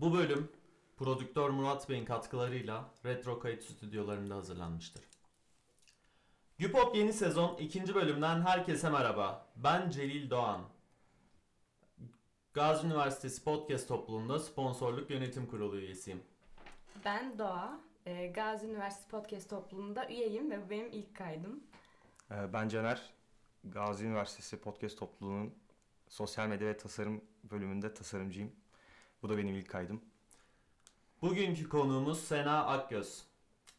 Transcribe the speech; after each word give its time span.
Bu 0.00 0.14
bölüm 0.14 0.48
prodüktör 0.96 1.50
Murat 1.50 1.88
Bey'in 1.88 2.04
katkılarıyla 2.04 2.90
Retro 3.04 3.38
Kayıt 3.38 3.62
stüdyolarında 3.64 4.36
hazırlanmıştır. 4.36 5.02
Güpop 6.58 6.96
yeni 6.96 7.12
sezon 7.12 7.56
ikinci 7.56 7.94
bölümden 7.94 8.40
herkese 8.40 8.90
merhaba. 8.90 9.46
Ben 9.56 9.90
Celil 9.90 10.30
Doğan. 10.30 10.60
Gazi 12.54 12.86
Üniversitesi 12.86 13.44
Podcast 13.44 13.88
Topluluğu'nda 13.88 14.38
sponsorluk 14.38 15.10
yönetim 15.10 15.46
kurulu 15.46 15.76
üyesiyim. 15.78 16.22
Ben 17.04 17.38
Doğa. 17.38 17.80
Ee, 18.06 18.26
Gazi 18.26 18.66
Üniversitesi 18.66 19.08
Podcast 19.10 19.50
topluluğunda 19.50 20.08
üyeyim 20.08 20.50
ve 20.50 20.66
bu 20.66 20.70
benim 20.70 20.88
ilk 20.92 21.16
kaydım. 21.16 21.60
Ee, 22.30 22.52
Ben 22.52 22.68
Caner, 22.68 23.02
Gazi 23.64 24.04
Üniversitesi 24.06 24.60
Podcast 24.60 24.98
Topluluğu'nun 24.98 25.54
sosyal 26.08 26.48
medya 26.48 26.68
ve 26.68 26.76
tasarım 26.76 27.24
bölümünde 27.44 27.94
tasarımcıyım. 27.94 28.52
Bu 29.22 29.28
da 29.28 29.38
benim 29.38 29.54
ilk 29.56 29.68
kaydım. 29.68 30.00
Bugünkü 31.22 31.68
konuğumuz 31.68 32.24
Sena 32.24 32.64
Akgöz. 32.66 33.22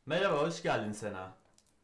Merhaba, 0.05 0.41
hoş 0.41 0.63
geldin 0.63 0.91
Sena. 0.91 1.35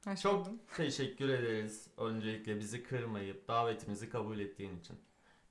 Hoş 0.05 0.21
Çok 0.21 0.39
buldum. 0.39 0.59
teşekkür 0.75 1.29
ederiz 1.29 1.87
öncelikle 1.97 2.59
bizi 2.59 2.83
kırmayıp 2.83 3.47
davetimizi 3.47 4.09
kabul 4.09 4.39
ettiğin 4.39 4.79
için. 4.79 4.99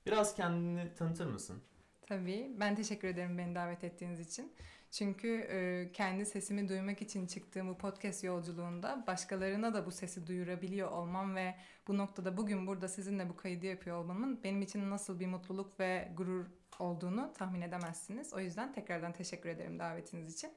Biraz 0.05 0.35
kendini 0.35 0.95
tanıtır 0.95 1.25
mısın? 1.25 1.61
Tabii. 2.07 2.51
Ben 2.59 2.75
teşekkür 2.75 3.07
ederim 3.07 3.37
beni 3.37 3.55
davet 3.55 3.83
ettiğiniz 3.83 4.19
için. 4.19 4.53
Çünkü 4.93 5.47
e, 5.49 5.89
kendi 5.93 6.25
sesimi 6.25 6.69
duymak 6.69 7.01
için 7.01 7.27
çıktığım 7.27 7.67
bu 7.67 7.77
podcast 7.77 8.23
yolculuğunda 8.23 9.03
başkalarına 9.07 9.73
da 9.73 9.85
bu 9.85 9.91
sesi 9.91 10.27
duyurabiliyor 10.27 10.91
olmam 10.91 11.35
ve 11.35 11.55
bu 11.87 11.97
noktada 11.97 12.37
bugün 12.37 12.67
burada 12.67 12.87
sizinle 12.87 13.29
bu 13.29 13.35
kaydı 13.35 13.65
yapıyor 13.65 13.97
olmamın 13.97 14.43
benim 14.43 14.61
için 14.61 14.89
nasıl 14.89 15.19
bir 15.19 15.27
mutluluk 15.27 15.79
ve 15.79 16.11
gurur 16.17 16.45
olduğunu 16.79 17.33
tahmin 17.37 17.61
edemezsiniz. 17.61 18.33
O 18.33 18.39
yüzden 18.39 18.73
tekrardan 18.73 19.13
teşekkür 19.13 19.49
ederim 19.49 19.79
davetiniz 19.79 20.33
için. 20.33 20.51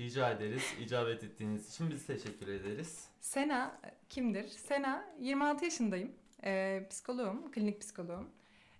Rica 0.00 0.30
ederiz. 0.30 0.62
icabet 0.80 1.24
ettiğiniz 1.24 1.68
için 1.68 1.90
biz 1.90 2.06
teşekkür 2.06 2.48
ederiz. 2.48 3.08
Sena 3.20 3.80
kimdir? 4.08 4.48
Sena 4.48 5.14
26 5.20 5.64
yaşındayım. 5.64 6.12
Ee, 6.44 6.86
psikoloğum, 6.90 7.52
klinik 7.52 7.80
psikoloğum. 7.80 8.28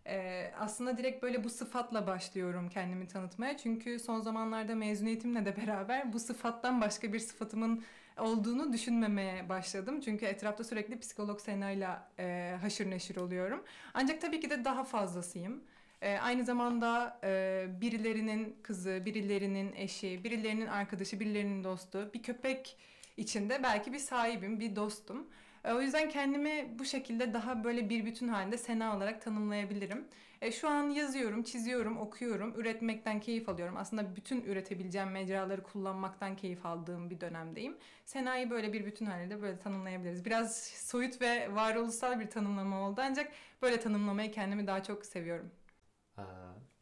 Ee, 0.07 0.53
aslında 0.59 0.99
direkt 0.99 1.23
böyle 1.23 1.45
bu 1.45 1.51
sıfatla 1.51 2.07
başlıyorum 2.07 2.69
kendimi 2.69 3.09
tanıtmaya. 3.09 3.57
Çünkü 3.57 3.99
son 3.99 4.21
zamanlarda 4.21 4.75
mezuniyetimle 4.75 5.45
de 5.45 5.57
beraber 5.67 6.13
bu 6.13 6.21
sıfattan 6.21 6.81
başka 6.81 7.13
bir 7.13 7.19
sıfatımın 7.19 7.85
olduğunu 8.19 8.73
düşünmemeye 8.73 9.49
başladım. 9.49 10.01
Çünkü 10.01 10.27
etrafta 10.27 10.65
sürekli 10.65 10.99
psikolog 10.99 11.41
Sena'yla 11.41 12.09
e, 12.19 12.57
haşır 12.61 12.91
neşir 12.91 13.17
oluyorum. 13.17 13.65
Ancak 13.95 14.21
tabii 14.21 14.41
ki 14.41 14.51
de 14.51 14.65
daha 14.65 14.85
fazlasıyım. 14.85 15.63
Ee, 16.03 16.19
aynı 16.19 16.45
zamanda 16.45 17.21
e, 17.25 17.67
birilerinin 17.81 18.57
kızı, 18.63 19.03
birilerinin 19.05 19.73
eşi, 19.77 20.25
birilerinin 20.25 20.67
arkadaşı, 20.67 21.21
birilerinin 21.21 21.65
dostu, 21.65 22.11
bir 22.15 22.23
köpek 22.23 22.77
içinde 23.17 23.63
belki 23.63 23.93
bir 23.93 23.99
sahibim, 23.99 24.61
bir 24.61 24.77
dostum. 24.77 25.27
E, 25.65 25.73
O 25.73 25.81
yüzden 25.81 26.09
kendimi 26.09 26.79
bu 26.79 26.85
şekilde 26.85 27.35
daha 27.35 27.65
böyle 27.65 27.91
bir 27.91 28.05
bütün 28.07 28.29
halinde 28.29 28.59
Sena 28.59 28.97
olarak 28.97 29.23
tanımlayabilirim. 29.23 30.09
E, 30.41 30.53
şu 30.53 30.69
an 30.69 30.91
yazıyorum, 30.91 31.43
çiziyorum, 31.43 31.99
okuyorum, 31.99 32.55
üretmekten 32.61 33.21
keyif 33.21 33.49
alıyorum. 33.49 33.77
Aslında 33.77 34.17
bütün 34.17 34.43
üretebileceğim 34.43 35.11
mecraları 35.11 35.63
kullanmaktan 35.63 36.37
keyif 36.37 36.67
aldığım 36.67 37.11
bir 37.11 37.21
dönemdeyim. 37.21 37.77
Sena'yı 38.05 38.51
böyle 38.51 38.73
bir 38.73 38.87
bütün 38.87 39.07
halinde 39.07 39.43
böyle 39.43 39.59
tanımlayabiliriz. 39.59 40.25
Biraz 40.25 40.57
soyut 40.67 41.21
ve 41.21 41.55
varoluşsal 41.55 42.21
bir 42.21 42.31
tanımlama 42.31 42.89
oldu 42.89 43.01
ancak 43.05 43.33
böyle 43.63 43.81
tanımlamayı 43.81 44.33
kendimi 44.33 44.67
daha 44.67 44.83
çok 44.83 45.07
seviyorum. 45.07 45.51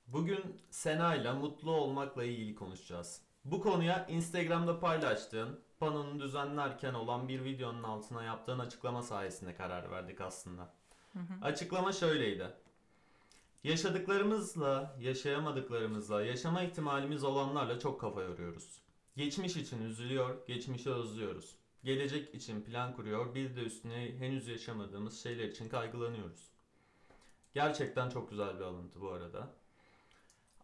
Bugün 0.07 0.61
Sena 0.71 1.15
ile 1.15 1.33
mutlu 1.33 1.71
olmakla 1.71 2.25
ilgili 2.25 2.55
konuşacağız. 2.55 3.23
Bu 3.45 3.61
konuya 3.61 4.07
Instagram'da 4.07 4.81
paylaştığın, 4.81 5.61
panonu 5.81 6.21
düzenlerken 6.21 6.95
olan 6.95 7.29
bir 7.29 7.45
videonun 7.45 7.83
altına 7.83 8.23
yaptığın 8.23 8.59
açıklama 8.59 9.03
sayesinde 9.03 9.55
karar 9.55 9.91
verdik 9.91 10.21
aslında. 10.21 10.73
Açıklama 11.43 11.93
şöyleydi. 11.93 12.51
Yaşadıklarımızla, 13.65 14.97
yaşayamadıklarımızla, 15.01 16.25
yaşama 16.25 16.63
ihtimalimiz 16.63 17.25
olanlarla 17.25 17.79
çok 17.79 18.01
kafa 18.01 18.23
yoruyoruz. 18.23 18.83
Geçmiş 19.17 19.57
için 19.57 19.83
üzülüyor, 19.83 20.47
geçmişi 20.47 20.91
özlüyoruz. 20.91 21.57
Gelecek 21.85 22.35
için 22.35 22.63
plan 22.63 22.97
kuruyor, 22.97 23.35
bir 23.35 23.57
de 23.57 23.61
üstüne 23.61 24.19
henüz 24.19 24.49
yaşamadığımız 24.49 25.23
şeyler 25.23 25.49
için 25.49 25.69
kaygılanıyoruz. 25.69 26.51
Gerçekten 27.55 28.09
çok 28.09 28.31
güzel 28.31 28.59
bir 28.59 28.65
alıntı 28.65 29.01
bu 29.01 29.11
arada. 29.11 29.49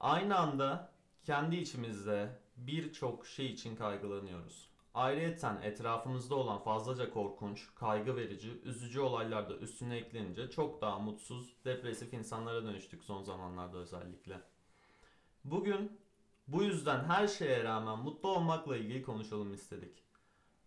Aynı 0.00 0.38
anda 0.38 0.92
kendi 1.24 1.56
içimizde 1.56 2.38
birçok 2.56 3.26
şey 3.26 3.46
için 3.46 3.76
kaygılanıyoruz. 3.76 4.75
Ayrıyeten 4.96 5.62
etrafımızda 5.62 6.34
olan 6.34 6.58
fazlaca 6.58 7.10
korkunç, 7.10 7.74
kaygı 7.74 8.16
verici, 8.16 8.60
üzücü 8.64 9.00
olaylar 9.00 9.50
da 9.50 9.56
üstüne 9.56 9.96
eklenince 9.96 10.50
çok 10.50 10.80
daha 10.80 10.98
mutsuz, 10.98 11.56
depresif 11.64 12.12
insanlara 12.12 12.64
dönüştük 12.64 13.04
son 13.04 13.22
zamanlarda 13.22 13.78
özellikle. 13.78 14.40
Bugün 15.44 15.98
bu 16.48 16.62
yüzden 16.62 17.04
her 17.04 17.28
şeye 17.28 17.64
rağmen 17.64 17.98
mutlu 17.98 18.28
olmakla 18.28 18.76
ilgili 18.76 19.02
konuşalım 19.02 19.54
istedik. 19.54 20.02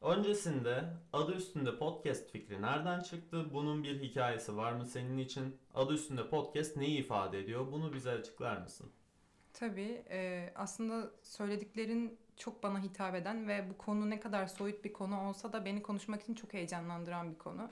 Öncesinde 0.01 0.83
adı 1.13 1.33
üstünde 1.33 1.77
podcast 1.77 2.31
fikri 2.31 2.61
nereden 2.61 2.99
çıktı? 2.99 3.53
Bunun 3.53 3.83
bir 3.83 4.01
hikayesi 4.01 4.57
var 4.57 4.71
mı 4.71 4.85
senin 4.85 5.17
için? 5.17 5.57
Adı 5.73 5.93
üstünde 5.93 6.29
podcast 6.29 6.77
neyi 6.77 6.99
ifade 6.99 7.39
ediyor? 7.39 7.71
Bunu 7.71 7.93
bize 7.93 8.11
açıklar 8.11 8.57
mısın? 8.57 8.91
Tabii 9.53 10.03
e, 10.09 10.49
aslında 10.55 11.11
söylediklerin 11.21 12.19
çok 12.39 12.63
bana 12.63 12.83
hitap 12.83 13.15
eden 13.15 13.47
ve 13.47 13.69
bu 13.69 13.77
konu 13.77 14.09
ne 14.09 14.19
kadar 14.19 14.47
soyut 14.47 14.83
bir 14.83 14.93
konu 14.93 15.29
olsa 15.29 15.53
da 15.53 15.65
beni 15.65 15.81
konuşmak 15.81 16.21
için 16.21 16.33
çok 16.33 16.53
heyecanlandıran 16.53 17.33
bir 17.33 17.37
konu. 17.37 17.71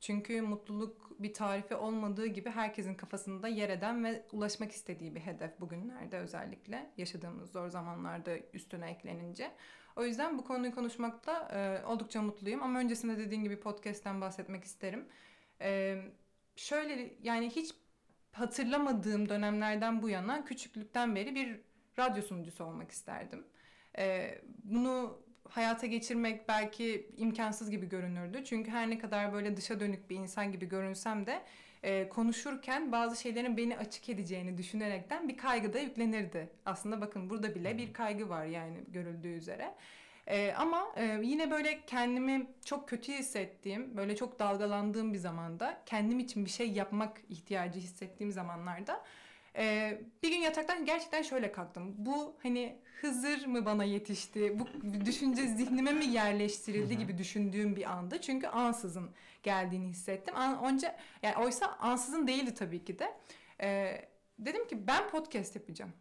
Çünkü 0.00 0.42
mutluluk 0.42 1.22
bir 1.22 1.34
tarifi 1.34 1.74
olmadığı 1.74 2.26
gibi 2.26 2.50
herkesin 2.50 2.94
kafasında 2.94 3.48
yer 3.48 3.68
eden 3.68 4.04
ve 4.04 4.26
ulaşmak 4.32 4.72
istediği 4.72 5.14
bir 5.14 5.20
hedef 5.20 5.60
bugünlerde 5.60 6.18
özellikle 6.18 6.90
yaşadığımız 6.96 7.52
zor 7.52 7.68
zamanlarda 7.68 8.38
üstüne 8.52 8.90
eklenince. 8.90 9.50
O 9.96 10.04
yüzden 10.04 10.38
bu 10.38 10.44
konuyu 10.44 10.74
konuşmakta 10.74 11.48
e, 11.52 11.86
oldukça 11.86 12.22
mutluyum 12.22 12.62
ama 12.62 12.78
öncesinde 12.78 13.18
dediğin 13.18 13.44
gibi 13.44 13.60
podcast'ten 13.60 14.20
bahsetmek 14.20 14.64
isterim. 14.64 15.08
E, 15.60 16.02
şöyle 16.56 17.14
yani 17.22 17.50
hiç 17.50 17.74
hatırlamadığım 18.32 19.28
dönemlerden 19.28 20.02
bu 20.02 20.08
yana 20.08 20.44
küçüklükten 20.44 21.14
beri 21.16 21.34
bir 21.34 21.60
radyo 21.98 22.22
sunucusu 22.22 22.64
olmak 22.64 22.90
isterdim. 22.90 23.44
Ee, 23.98 24.38
bunu 24.64 25.18
hayata 25.48 25.86
geçirmek 25.86 26.48
belki 26.48 27.10
imkansız 27.16 27.70
gibi 27.70 27.88
görünürdü. 27.88 28.44
Çünkü 28.44 28.70
her 28.70 28.90
ne 28.90 28.98
kadar 28.98 29.32
böyle 29.32 29.56
dışa 29.56 29.80
dönük 29.80 30.10
bir 30.10 30.16
insan 30.16 30.52
gibi 30.52 30.68
görünsem 30.68 31.26
de 31.26 31.42
e, 31.82 32.08
konuşurken 32.08 32.92
bazı 32.92 33.20
şeylerin 33.20 33.56
beni 33.56 33.76
açık 33.76 34.08
edeceğini 34.08 34.58
düşünerekten 34.58 35.28
bir 35.28 35.36
kaygı 35.36 35.72
da 35.72 35.78
yüklenirdi. 35.78 36.48
Aslında 36.66 37.00
bakın 37.00 37.30
burada 37.30 37.54
bile 37.54 37.78
bir 37.78 37.92
kaygı 37.92 38.28
var 38.28 38.44
yani 38.44 38.76
görüldüğü 38.88 39.32
üzere. 39.32 39.74
Ee, 40.26 40.54
ama 40.56 40.92
e, 40.96 41.20
yine 41.22 41.50
böyle 41.50 41.80
kendimi 41.86 42.46
çok 42.64 42.88
kötü 42.88 43.12
hissettiğim, 43.12 43.96
böyle 43.96 44.16
çok 44.16 44.38
dalgalandığım 44.38 45.12
bir 45.12 45.18
zamanda, 45.18 45.82
kendim 45.86 46.18
için 46.18 46.44
bir 46.44 46.50
şey 46.50 46.70
yapmak 46.70 47.20
ihtiyacı 47.28 47.80
hissettiğim 47.80 48.32
zamanlarda 48.32 49.04
e, 49.56 49.98
bir 50.22 50.30
gün 50.30 50.38
yataktan 50.38 50.84
gerçekten 50.84 51.22
şöyle 51.22 51.52
kalktım. 51.52 51.94
Bu 51.98 52.36
hani 52.42 52.78
Hızır 53.00 53.46
mı 53.46 53.64
bana 53.66 53.84
yetişti, 53.84 54.58
bu 54.58 54.66
düşünce 55.06 55.46
zihnime 55.46 55.92
mi 55.92 56.06
yerleştirildi 56.06 56.98
gibi 56.98 57.18
düşündüğüm 57.18 57.76
bir 57.76 57.90
anda. 57.90 58.20
Çünkü 58.20 58.46
ansızın 58.46 59.10
geldiğini 59.42 59.88
hissettim. 59.88 60.36
An, 60.36 60.58
onca, 60.58 60.96
yani 61.22 61.36
oysa 61.36 61.66
ansızın 61.66 62.26
değildi 62.26 62.54
tabii 62.54 62.84
ki 62.84 62.98
de. 62.98 63.14
E, 63.60 63.98
dedim 64.38 64.68
ki 64.68 64.86
ben 64.86 65.10
podcast 65.10 65.56
yapacağım. 65.56 65.92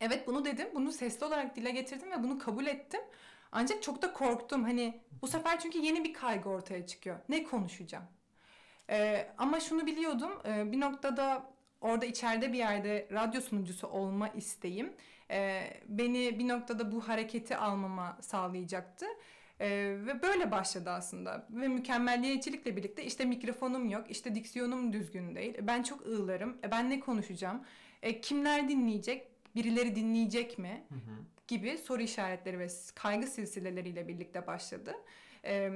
Evet 0.00 0.26
bunu 0.26 0.44
dedim. 0.44 0.68
Bunu 0.74 0.92
sesli 0.92 1.26
olarak 1.26 1.56
dile 1.56 1.70
getirdim 1.70 2.10
ve 2.10 2.22
bunu 2.22 2.38
kabul 2.38 2.66
ettim. 2.66 3.00
Ancak 3.52 3.82
çok 3.82 4.02
da 4.02 4.12
korktum. 4.12 4.64
Hani 4.64 5.00
bu 5.22 5.28
sefer 5.28 5.60
çünkü 5.60 5.78
yeni 5.78 6.04
bir 6.04 6.12
kaygı 6.12 6.48
ortaya 6.48 6.86
çıkıyor. 6.86 7.16
Ne 7.28 7.42
konuşacağım? 7.44 8.04
Ee, 8.90 9.28
ama 9.38 9.60
şunu 9.60 9.86
biliyordum. 9.86 10.32
Ee, 10.44 10.72
bir 10.72 10.80
noktada 10.80 11.42
orada 11.80 12.06
içeride 12.06 12.52
bir 12.52 12.58
yerde 12.58 13.08
radyo 13.12 13.40
sunucusu 13.40 13.86
olma 13.86 14.28
isteğim 14.28 14.92
e, 15.32 15.70
beni 15.88 16.38
bir 16.38 16.48
noktada 16.48 16.92
bu 16.92 17.08
hareketi 17.08 17.56
almama 17.56 18.18
sağlayacaktı. 18.20 19.06
Ee, 19.60 19.96
ve 20.06 20.22
böyle 20.22 20.50
başladı 20.50 20.90
aslında. 20.90 21.46
Ve 21.50 21.68
mükemmelliyetçilikle 21.68 22.76
birlikte 22.76 23.04
işte 23.04 23.24
mikrofonum 23.24 23.88
yok, 23.88 24.10
işte 24.10 24.34
diksiyonum 24.34 24.92
düzgün 24.92 25.34
değil. 25.34 25.54
Ben 25.62 25.82
çok 25.82 26.06
ığlarım. 26.06 26.58
E, 26.64 26.70
ben 26.70 26.90
ne 26.90 27.00
konuşacağım? 27.00 27.62
E, 28.02 28.20
kimler 28.20 28.68
dinleyecek? 28.68 29.28
Birileri 29.54 29.96
dinleyecek 29.96 30.58
mi? 30.58 30.84
gibi 31.48 31.78
soru 31.78 32.02
işaretleri 32.02 32.58
ve 32.58 32.68
kaygı 32.94 33.26
silsileleriyle 33.26 34.08
birlikte 34.08 34.46
başladı. 34.46 34.94
Ee, 35.44 35.70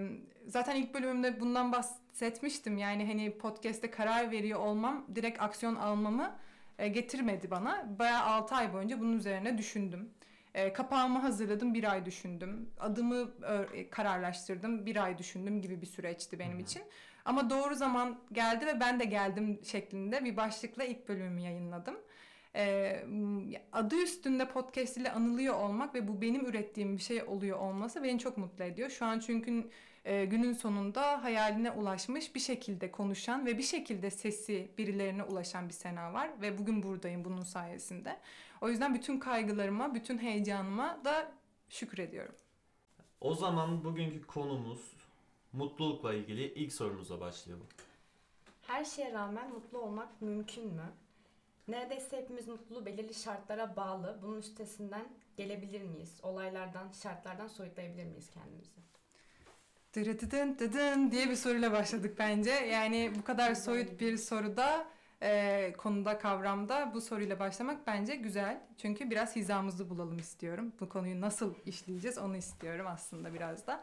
zaten 0.47 0.77
ilk 0.77 0.95
bölümümde 0.95 1.41
bundan 1.41 1.73
bahsetmiştim. 1.73 2.79
Yani 2.79 3.07
hani 3.07 3.39
podcast'te 3.39 3.91
karar 3.91 4.31
veriyor 4.31 4.61
olmam 4.61 5.07
direkt 5.15 5.43
aksiyon 5.43 5.75
almamı 5.75 6.37
e, 6.79 6.89
getirmedi 6.89 7.51
bana. 7.51 7.99
Bayağı 7.99 8.23
6 8.23 8.55
ay 8.55 8.73
boyunca 8.73 9.01
bunun 9.01 9.17
üzerine 9.17 9.59
düşündüm. 9.59 10.11
E, 10.55 10.73
kapağımı 10.73 11.19
hazırladım, 11.19 11.75
bir 11.75 11.93
ay 11.93 12.05
düşündüm. 12.05 12.71
Adımı 12.79 13.31
e, 13.75 13.91
kararlaştırdım, 13.91 14.87
bir 14.87 15.05
ay 15.05 15.19
düşündüm 15.19 15.63
gibi 15.63 15.81
bir 15.81 15.87
süreçti 15.87 16.39
benim 16.39 16.59
için. 16.59 16.83
Ama 17.25 17.51
doğru 17.51 17.75
zaman 17.75 18.19
geldi 18.33 18.67
ve 18.67 18.81
ben 18.81 19.01
de 19.01 19.05
geldim 19.05 19.61
şeklinde 19.65 20.25
bir 20.25 20.37
başlıkla 20.37 20.85
ilk 20.85 21.09
bölümümü 21.09 21.41
yayınladım. 21.41 21.97
E, 22.55 22.97
adı 23.73 24.03
üstünde 24.03 24.49
podcast 24.49 24.97
ile 24.97 25.13
anılıyor 25.13 25.55
olmak 25.55 25.95
ve 25.95 26.09
bu 26.09 26.23
benim 26.23 26.47
ürettiğim 26.47 26.97
bir 26.97 27.03
şey 27.03 27.23
oluyor 27.23 27.59
olması 27.59 28.03
beni 28.03 28.19
çok 28.19 28.37
mutlu 28.37 28.65
ediyor. 28.65 28.91
Şu 28.91 29.07
an 29.07 29.19
çünkü 29.19 29.71
e, 30.07 30.25
günün 30.25 30.53
sonunda 30.53 31.25
hayaline 31.25 31.71
ulaşmış 31.71 32.35
bir 32.35 32.41
şekilde 32.41 32.91
konuşan 32.91 33.47
ve 33.47 33.59
bir 33.59 33.63
şekilde 33.63 34.11
sesi 34.11 34.69
birilerine 34.79 35.23
ulaşan 35.23 35.69
bir 35.69 35.73
Sena 35.73 36.13
var 36.13 36.31
ve 36.41 36.59
bugün 36.59 36.83
buradayım 36.83 37.25
bunun 37.25 37.43
sayesinde. 37.43 38.17
O 38.61 38.69
yüzden 38.69 38.95
bütün 38.95 39.19
kaygılarıma, 39.19 39.95
bütün 39.95 40.19
heyecanıma 40.19 41.01
da 41.05 41.33
şükrediyorum. 41.69 42.35
O 43.21 43.35
zaman 43.35 43.85
bugünkü 43.85 44.27
konumuz 44.27 44.93
mutlulukla 45.53 46.15
ilgili 46.15 46.53
ilk 46.55 46.73
sorumuza 46.73 47.21
başlayalım. 47.21 47.67
Her 48.63 48.85
şeye 48.85 49.13
rağmen 49.13 49.51
mutlu 49.51 49.79
olmak 49.79 50.23
mümkün 50.23 50.67
mü? 50.67 50.93
Neredeyse 51.69 52.17
hepimiz 52.17 52.49
mutluluğu 52.49 52.87
belirli 52.87 53.15
şartlara 53.15 53.77
bağlı. 53.77 54.19
Bunun 54.23 54.39
üstesinden 54.39 55.09
gelebilir 55.37 55.83
miyiz? 55.83 56.21
Olaylardan, 56.23 56.93
şartlardan 57.03 57.49
soyutlayabilir 57.49 58.05
miyiz 58.05 58.31
kendimizi? 58.31 58.87
Dırıdıdın 59.97 60.59
dıdın 60.59 61.11
diye 61.11 61.31
bir 61.31 61.35
soruyla 61.35 61.73
başladık 61.73 62.17
bence. 62.19 62.51
Yani 62.51 63.13
bu 63.19 63.25
kadar 63.25 63.55
soyut 63.55 64.01
bir 64.01 64.17
soruda, 64.17 64.87
e, 65.23 65.73
konuda, 65.79 66.19
kavramda 66.19 66.91
bu 66.95 67.01
soruyla 67.01 67.39
başlamak 67.39 67.87
bence 67.87 68.17
güzel. 68.17 68.61
Çünkü 68.79 69.11
biraz 69.11 69.37
hizamızı 69.37 69.91
bulalım 69.91 70.19
istiyorum. 70.19 70.73
Bu 70.81 70.89
konuyu 70.89 71.21
nasıl 71.21 71.55
işleyeceğiz 71.67 72.19
onu 72.19 72.37
istiyorum 72.37 72.87
aslında 72.89 73.35
biraz 73.35 73.67
da. 73.67 73.83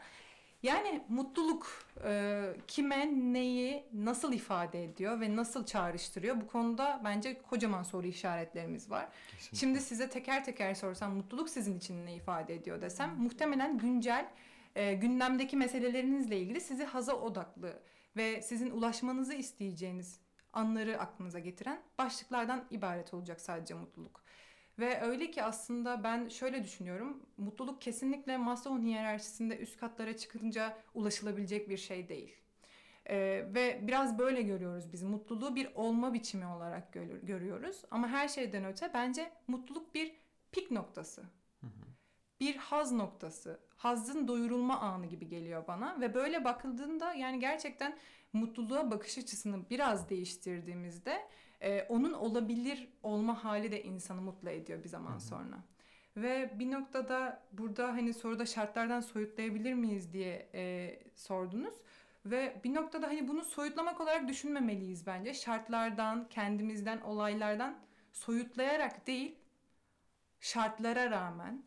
Yani 0.62 1.04
mutluluk 1.08 1.66
e, 2.04 2.42
kime, 2.66 3.10
neyi, 3.32 3.84
nasıl 3.92 4.32
ifade 4.32 4.84
ediyor 4.84 5.20
ve 5.20 5.36
nasıl 5.36 5.66
çağrıştırıyor? 5.66 6.40
Bu 6.40 6.46
konuda 6.46 7.00
bence 7.04 7.42
kocaman 7.42 7.82
soru 7.82 8.06
işaretlerimiz 8.06 8.90
var. 8.90 9.08
Kesinlikle. 9.30 9.58
Şimdi 9.58 9.80
size 9.80 10.10
teker 10.10 10.44
teker 10.44 10.74
sorsam 10.74 11.16
mutluluk 11.16 11.48
sizin 11.48 11.78
için 11.78 12.06
ne 12.06 12.14
ifade 12.14 12.54
ediyor 12.54 12.80
desem 12.80 13.14
muhtemelen 13.18 13.78
güncel 13.78 14.26
e, 14.74 14.94
gündemdeki 14.94 15.56
meselelerinizle 15.56 16.38
ilgili 16.38 16.60
sizi 16.60 16.84
haza 16.84 17.14
odaklı 17.14 17.82
ve 18.16 18.42
sizin 18.42 18.70
ulaşmanızı 18.70 19.34
isteyeceğiniz 19.34 20.20
anları 20.52 21.00
aklınıza 21.00 21.38
getiren 21.38 21.82
başlıklardan 21.98 22.64
ibaret 22.70 23.14
olacak 23.14 23.40
sadece 23.40 23.74
mutluluk. 23.74 24.24
Ve 24.78 25.00
öyle 25.00 25.30
ki 25.30 25.42
aslında 25.42 26.04
ben 26.04 26.28
şöyle 26.28 26.64
düşünüyorum. 26.64 27.22
Mutluluk 27.36 27.82
kesinlikle 27.82 28.36
Maslow'un 28.36 28.82
hiyerarşisinde 28.86 29.58
üst 29.58 29.76
katlara 29.80 30.16
çıkınca 30.16 30.76
ulaşılabilecek 30.94 31.68
bir 31.68 31.76
şey 31.76 32.08
değil. 32.08 32.34
Ee, 33.10 33.16
ve 33.54 33.80
biraz 33.82 34.18
böyle 34.18 34.42
görüyoruz 34.42 34.92
biz. 34.92 35.02
Mutluluğu 35.02 35.56
bir 35.56 35.68
olma 35.74 36.14
biçimi 36.14 36.46
olarak 36.46 36.92
gör- 36.92 37.22
görüyoruz. 37.22 37.82
Ama 37.90 38.08
her 38.08 38.28
şeyden 38.28 38.64
öte 38.64 38.90
bence 38.94 39.32
mutluluk 39.48 39.94
bir 39.94 40.12
pik 40.52 40.70
noktası. 40.70 41.22
Bir 42.44 42.56
haz 42.56 42.92
noktası. 42.92 43.60
Hazın 43.76 44.28
doyurulma 44.28 44.80
anı 44.80 45.06
gibi 45.06 45.28
geliyor 45.28 45.66
bana. 45.66 46.00
Ve 46.00 46.14
böyle 46.14 46.44
bakıldığında 46.44 47.14
yani 47.14 47.40
gerçekten 47.40 47.96
mutluluğa 48.32 48.90
bakış 48.90 49.18
açısını 49.18 49.70
biraz 49.70 50.10
değiştirdiğimizde 50.10 51.28
e, 51.60 51.82
onun 51.82 52.12
olabilir 52.12 52.88
olma 53.02 53.44
hali 53.44 53.72
de 53.72 53.82
insanı 53.82 54.20
mutlu 54.20 54.50
ediyor 54.50 54.84
bir 54.84 54.88
zaman 54.88 55.10
Hı 55.10 55.16
hı. 55.16 55.20
sonra. 55.20 55.56
Ve 56.16 56.50
bir 56.58 56.70
noktada 56.70 57.42
burada 57.52 57.88
hani 57.88 58.14
soruda 58.14 58.46
şartlardan 58.46 59.00
soyutlayabilir 59.00 59.74
miyiz 59.74 60.12
diye 60.12 60.48
e, 60.54 60.94
sordunuz. 61.16 61.74
Ve 62.26 62.60
bir 62.64 62.74
noktada 62.74 63.06
hani 63.06 63.28
bunu 63.28 63.44
soyutlamak 63.44 64.00
olarak 64.00 64.28
düşünmemeliyiz 64.28 65.06
bence. 65.06 65.34
Şartlardan, 65.34 66.28
kendimizden, 66.28 67.00
olaylardan 67.00 67.78
soyutlayarak 68.12 69.06
değil, 69.06 69.34
şartlara 70.40 71.10
rağmen, 71.10 71.62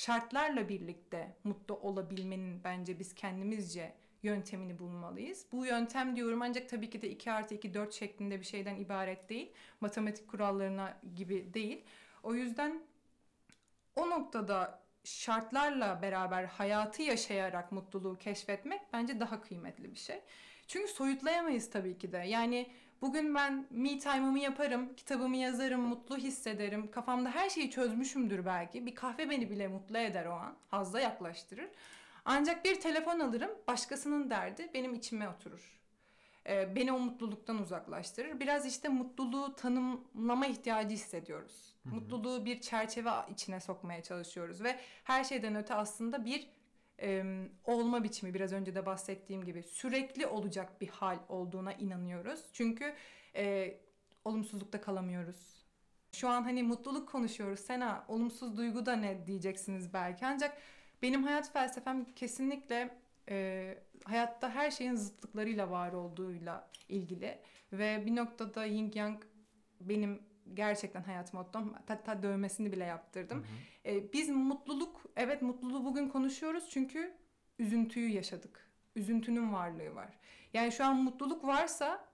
şartlarla 0.00 0.68
birlikte 0.68 1.36
mutlu 1.44 1.74
olabilmenin 1.74 2.64
bence 2.64 2.98
biz 2.98 3.14
kendimizce 3.14 3.94
yöntemini 4.22 4.78
bulmalıyız. 4.78 5.46
Bu 5.52 5.66
yöntem 5.66 6.16
diyorum 6.16 6.42
ancak 6.42 6.68
tabii 6.68 6.90
ki 6.90 7.02
de 7.02 7.10
2 7.10 7.32
artı 7.32 7.54
2 7.54 7.74
4 7.74 7.92
şeklinde 7.92 8.40
bir 8.40 8.44
şeyden 8.44 8.76
ibaret 8.76 9.28
değil. 9.28 9.52
Matematik 9.80 10.28
kurallarına 10.28 11.00
gibi 11.14 11.54
değil. 11.54 11.84
O 12.22 12.34
yüzden 12.34 12.82
o 13.96 14.10
noktada 14.10 14.82
şartlarla 15.04 16.02
beraber 16.02 16.44
hayatı 16.44 17.02
yaşayarak 17.02 17.72
mutluluğu 17.72 18.18
keşfetmek 18.18 18.80
bence 18.92 19.20
daha 19.20 19.40
kıymetli 19.40 19.90
bir 19.92 19.98
şey. 19.98 20.20
Çünkü 20.66 20.92
soyutlayamayız 20.92 21.70
tabii 21.70 21.98
ki 21.98 22.12
de. 22.12 22.18
Yani 22.18 22.70
bugün 23.02 23.34
ben 23.34 23.66
me 23.70 23.98
time'ımı 23.98 24.38
yaparım, 24.38 24.96
kitabımı 24.96 25.36
yazarım, 25.36 25.80
mutlu 25.80 26.16
hissederim. 26.16 26.90
Kafamda 26.90 27.30
her 27.30 27.50
şeyi 27.50 27.70
çözmüşümdür 27.70 28.46
belki. 28.46 28.86
Bir 28.86 28.94
kahve 28.94 29.30
beni 29.30 29.50
bile 29.50 29.68
mutlu 29.68 29.98
eder 29.98 30.26
o 30.26 30.32
an. 30.32 30.56
Hazza 30.68 31.00
yaklaştırır. 31.00 31.70
Ancak 32.24 32.64
bir 32.64 32.80
telefon 32.80 33.20
alırım, 33.20 33.50
başkasının 33.68 34.30
derdi 34.30 34.70
benim 34.74 34.94
içime 34.94 35.28
oturur. 35.28 35.80
Ee, 36.46 36.76
beni 36.76 36.92
o 36.92 36.98
mutluluktan 36.98 37.58
uzaklaştırır. 37.58 38.40
Biraz 38.40 38.66
işte 38.66 38.88
mutluluğu 38.88 39.54
tanımlama 39.54 40.46
ihtiyacı 40.46 40.94
hissediyoruz. 40.94 41.74
Hı 41.82 41.90
hı. 41.90 41.94
Mutluluğu 41.94 42.44
bir 42.44 42.60
çerçeve 42.60 43.10
içine 43.30 43.60
sokmaya 43.60 44.02
çalışıyoruz 44.02 44.62
ve 44.62 44.76
her 45.04 45.24
şeyden 45.24 45.54
öte 45.54 45.74
aslında 45.74 46.24
bir 46.24 46.50
e, 47.02 47.24
olma 47.64 48.04
biçimi 48.04 48.34
biraz 48.34 48.52
önce 48.52 48.74
de 48.74 48.86
bahsettiğim 48.86 49.44
gibi 49.44 49.62
sürekli 49.62 50.26
olacak 50.26 50.80
bir 50.80 50.88
hal 50.88 51.18
olduğuna 51.28 51.72
inanıyoruz. 51.72 52.40
Çünkü 52.52 52.94
e, 53.36 53.74
olumsuzlukta 54.24 54.80
kalamıyoruz. 54.80 55.60
Şu 56.12 56.28
an 56.28 56.42
hani 56.42 56.62
mutluluk 56.62 57.08
konuşuyoruz. 57.08 57.60
Sena 57.60 58.04
olumsuz 58.08 58.56
duygu 58.56 58.86
da 58.86 58.96
ne 58.96 59.26
diyeceksiniz 59.26 59.92
belki 59.92 60.26
ancak 60.26 60.56
benim 61.02 61.22
hayat 61.22 61.52
felsefem 61.52 62.04
kesinlikle 62.04 62.96
e, 63.28 63.78
hayatta 64.04 64.50
her 64.50 64.70
şeyin 64.70 64.94
zıtlıklarıyla 64.94 65.70
var 65.70 65.92
olduğuyla 65.92 66.70
ilgili 66.88 67.38
ve 67.72 68.06
bir 68.06 68.16
noktada 68.16 68.64
yin 68.64 68.92
yang 68.94 69.22
benim 69.80 70.22
gerçekten 70.54 71.02
hayat 71.02 71.34
mottom. 71.34 71.74
Hatta 71.86 72.22
dövmesini 72.22 72.72
bile 72.72 72.84
yaptırdım. 72.84 73.38
Hı 73.38 73.90
hı. 73.90 73.94
E, 73.94 74.12
biz 74.12 74.28
mutluluk, 74.28 75.02
evet 75.16 75.42
mutluluğu 75.42 75.84
bugün 75.84 76.08
konuşuyoruz 76.08 76.68
çünkü 76.70 77.14
üzüntüyü 77.58 78.08
yaşadık. 78.08 78.70
Üzüntünün 78.96 79.52
varlığı 79.52 79.94
var. 79.94 80.18
Yani 80.52 80.72
şu 80.72 80.84
an 80.84 80.96
mutluluk 80.96 81.44
varsa 81.44 82.04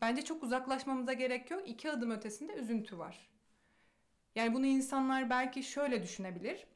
bence 0.00 0.22
çok 0.22 0.42
uzaklaşmamıza 0.42 1.12
gerek 1.12 1.50
yok. 1.50 1.68
İki 1.68 1.90
adım 1.90 2.10
ötesinde 2.10 2.52
üzüntü 2.52 2.98
var. 2.98 3.30
Yani 4.34 4.54
bunu 4.54 4.66
insanlar 4.66 5.30
belki 5.30 5.62
şöyle 5.62 6.02
düşünebilir. 6.02 6.66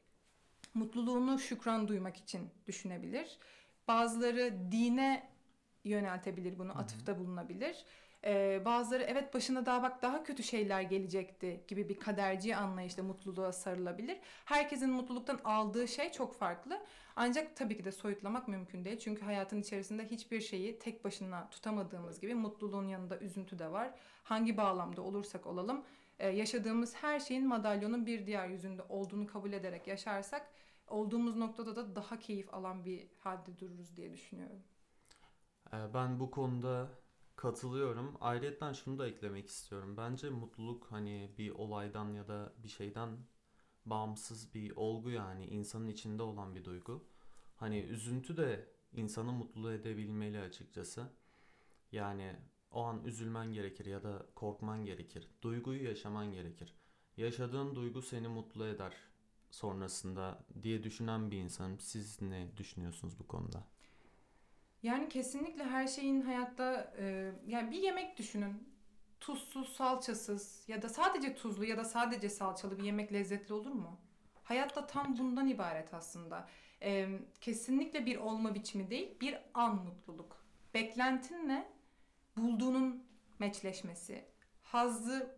Mutluluğunu 0.73 1.39
şükran 1.39 1.87
duymak 1.87 2.17
için 2.17 2.49
düşünebilir. 2.67 3.37
Bazıları 3.87 4.71
dine 4.71 5.29
yöneltebilir 5.83 6.59
bunu, 6.59 6.69
Hı 6.69 6.73
hı. 6.73 6.79
atıfta 6.79 7.19
bulunabilir. 7.19 7.85
Ee, 8.25 8.61
bazıları 8.65 9.03
evet 9.03 9.33
başına 9.33 9.65
daha 9.65 9.83
bak 9.83 10.01
daha 10.01 10.23
kötü 10.23 10.43
şeyler 10.43 10.81
gelecekti 10.81 11.63
gibi 11.67 11.89
bir 11.89 11.99
kaderci 11.99 12.55
anlayışla 12.55 13.03
mutluluğa 13.03 13.51
sarılabilir. 13.51 14.17
Herkesin 14.45 14.89
mutluluktan 14.91 15.39
aldığı 15.43 15.87
şey 15.87 16.11
çok 16.11 16.35
farklı. 16.35 16.79
Ancak 17.15 17.55
tabii 17.55 17.77
ki 17.77 17.85
de 17.85 17.91
soyutlamak 17.91 18.47
mümkün 18.47 18.85
değil. 18.85 18.99
Çünkü 18.99 19.25
hayatın 19.25 19.61
içerisinde 19.61 20.05
hiçbir 20.11 20.41
şeyi 20.41 20.79
tek 20.79 21.03
başına 21.05 21.49
tutamadığımız 21.49 22.19
gibi 22.19 22.35
mutluluğun 22.35 22.87
yanında 22.87 23.19
üzüntü 23.19 23.59
de 23.59 23.71
var. 23.71 23.91
Hangi 24.23 24.57
bağlamda 24.57 25.01
olursak 25.01 25.47
olalım 25.47 25.85
e, 26.19 26.29
yaşadığımız 26.29 26.95
her 26.95 27.19
şeyin 27.19 27.47
madalyonun 27.47 28.05
bir 28.05 28.25
diğer 28.25 28.47
yüzünde 28.47 28.81
olduğunu 28.89 29.27
kabul 29.27 29.53
ederek 29.53 29.87
yaşarsak 29.87 30.49
olduğumuz 30.87 31.35
noktada 31.35 31.75
da 31.75 31.95
daha 31.95 32.19
keyif 32.19 32.53
alan 32.53 32.85
bir 32.85 33.07
halde 33.19 33.57
dururuz 33.59 33.95
diye 33.97 34.13
düşünüyorum. 34.13 34.63
Ee, 35.73 35.93
Ben 35.93 36.19
bu 36.19 36.31
konuda 36.31 36.98
katılıyorum. 37.39 38.17
Ayrıca 38.21 38.73
şunu 38.73 38.99
da 38.99 39.07
eklemek 39.07 39.47
istiyorum. 39.47 39.97
Bence 39.97 40.29
mutluluk 40.29 40.87
hani 40.91 41.35
bir 41.37 41.51
olaydan 41.51 42.13
ya 42.13 42.27
da 42.27 42.53
bir 42.63 42.69
şeyden 42.69 43.09
bağımsız 43.85 44.53
bir 44.53 44.75
olgu 44.75 45.09
yani 45.09 45.45
insanın 45.45 45.87
içinde 45.87 46.23
olan 46.23 46.55
bir 46.55 46.65
duygu. 46.65 47.07
Hani 47.55 47.79
üzüntü 47.79 48.37
de 48.37 48.71
insanı 48.93 49.31
mutlu 49.31 49.71
edebilmeli 49.71 50.39
açıkçası. 50.39 51.09
Yani 51.91 52.35
o 52.71 52.83
an 52.83 53.03
üzülmen 53.05 53.53
gerekir 53.53 53.85
ya 53.85 54.03
da 54.03 54.25
korkman 54.35 54.85
gerekir. 54.85 55.27
Duyguyu 55.41 55.83
yaşaman 55.83 56.31
gerekir. 56.31 56.75
Yaşadığın 57.17 57.75
duygu 57.75 58.01
seni 58.01 58.27
mutlu 58.27 58.65
eder 58.65 58.93
sonrasında 59.51 60.45
diye 60.63 60.83
düşünen 60.83 61.31
bir 61.31 61.37
insanım. 61.37 61.79
Siz 61.79 62.21
ne 62.21 62.57
düşünüyorsunuz 62.57 63.19
bu 63.19 63.27
konuda? 63.27 63.67
Yani 64.83 65.09
kesinlikle 65.09 65.63
her 65.63 65.87
şeyin 65.87 66.21
hayatta 66.21 66.93
e, 66.97 67.31
yani 67.47 67.71
bir 67.71 67.77
yemek 67.77 68.17
düşünün. 68.17 68.69
tuzsuz, 69.19 69.75
salçasız 69.75 70.63
ya 70.67 70.81
da 70.81 70.89
sadece 70.89 71.35
tuzlu 71.35 71.65
ya 71.65 71.77
da 71.77 71.85
sadece 71.85 72.29
salçalı 72.29 72.77
bir 72.77 72.83
yemek 72.83 73.13
lezzetli 73.13 73.53
olur 73.53 73.71
mu? 73.71 73.99
Hayat 74.43 74.75
da 74.75 74.87
tam 74.87 75.17
bundan 75.17 75.47
ibaret 75.47 75.93
aslında. 75.93 76.47
Ee, 76.81 77.09
kesinlikle 77.41 78.05
bir 78.05 78.17
olma 78.17 78.55
biçimi 78.55 78.89
değil, 78.89 79.19
bir 79.21 79.37
an 79.53 79.75
mutluluk. 79.75 80.43
Beklentinle 80.73 81.67
bulduğunun 82.37 83.03
meçleşmesi, 83.39 84.25
hazzı 84.63 85.35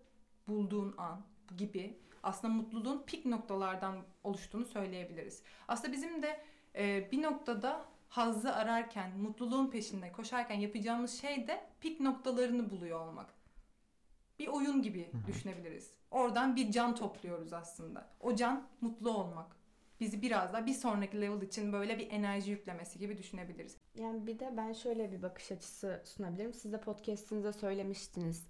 bulduğun 0.47 0.95
an 0.97 1.21
gibi 1.57 1.99
aslında 2.23 2.53
mutluluğun 2.53 3.03
pik 3.07 3.25
noktalardan 3.25 3.95
oluştuğunu 4.23 4.65
söyleyebiliriz. 4.65 5.43
Aslında 5.67 5.93
bizim 5.93 6.23
de 6.23 6.43
e, 6.75 7.11
bir 7.11 7.21
noktada 7.21 7.85
hazzı 8.11 8.55
ararken, 8.55 9.17
mutluluğun 9.17 9.67
peşinde 9.67 10.11
koşarken 10.11 10.55
yapacağımız 10.55 11.21
şey 11.21 11.47
de 11.47 11.61
pik 11.81 11.99
noktalarını 11.99 12.69
buluyor 12.69 12.99
olmak. 12.99 13.33
Bir 14.39 14.47
oyun 14.47 14.81
gibi 14.81 15.11
düşünebiliriz. 15.27 15.91
Oradan 16.11 16.55
bir 16.55 16.71
can 16.71 16.95
topluyoruz 16.95 17.53
aslında. 17.53 18.07
O 18.19 18.35
can 18.35 18.67
mutlu 18.81 19.09
olmak. 19.09 19.55
Bizi 19.99 20.21
biraz 20.21 20.53
daha 20.53 20.65
bir 20.65 20.73
sonraki 20.73 21.21
level 21.21 21.41
için 21.41 21.73
böyle 21.73 21.99
bir 21.99 22.11
enerji 22.11 22.51
yüklemesi 22.51 22.99
gibi 22.99 23.17
düşünebiliriz. 23.17 23.77
Yani 23.95 24.27
bir 24.27 24.39
de 24.39 24.53
ben 24.57 24.73
şöyle 24.73 25.11
bir 25.11 25.21
bakış 25.21 25.51
açısı 25.51 26.01
sunabilirim. 26.05 26.53
Siz 26.53 26.73
de 26.73 26.81
podcast'inizde 26.81 27.53
söylemiştiniz. 27.53 28.47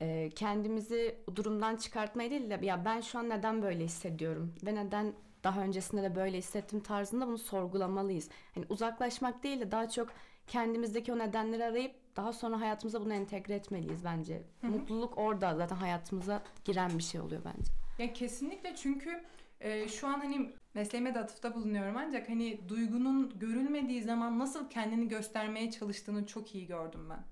Ee, 0.00 0.30
kendimizi 0.34 1.16
durumdan 1.36 1.76
çıkartmayı 1.76 2.30
değil 2.30 2.50
de 2.50 2.66
ya 2.66 2.84
ben 2.84 3.00
şu 3.00 3.18
an 3.18 3.28
neden 3.28 3.62
böyle 3.62 3.84
hissediyorum 3.84 4.54
ve 4.66 4.74
neden 4.74 5.14
daha 5.44 5.60
öncesinde 5.60 6.02
de 6.02 6.14
böyle 6.14 6.38
hissettim 6.38 6.80
tarzında 6.80 7.26
bunu 7.26 7.38
sorgulamalıyız. 7.38 8.28
Hani 8.54 8.66
uzaklaşmak 8.68 9.42
değil 9.42 9.60
de 9.60 9.70
daha 9.70 9.88
çok 9.88 10.08
kendimizdeki 10.46 11.12
o 11.12 11.18
nedenleri 11.18 11.64
arayıp 11.64 11.92
daha 12.16 12.32
sonra 12.32 12.60
hayatımıza 12.60 13.00
bunu 13.04 13.14
entegre 13.14 13.54
etmeliyiz 13.54 14.04
bence. 14.04 14.42
Hı 14.60 14.66
hı. 14.66 14.70
Mutluluk 14.70 15.18
orada 15.18 15.54
zaten 15.56 15.76
hayatımıza 15.76 16.42
giren 16.64 16.98
bir 16.98 17.02
şey 17.02 17.20
oluyor 17.20 17.42
bence. 17.44 17.72
Ya 17.98 18.12
kesinlikle 18.12 18.76
çünkü 18.76 19.22
e, 19.60 19.88
şu 19.88 20.06
an 20.06 20.18
hani 20.18 20.52
mesleğime 20.74 21.14
de 21.14 21.18
atıfta 21.18 21.54
bulunuyorum 21.54 21.96
ancak 21.96 22.28
hani 22.28 22.68
duygunun 22.68 23.38
görülmediği 23.38 24.02
zaman 24.02 24.38
nasıl 24.38 24.70
kendini 24.70 25.08
göstermeye 25.08 25.70
çalıştığını 25.70 26.26
çok 26.26 26.54
iyi 26.54 26.66
gördüm 26.66 27.10
ben. 27.10 27.24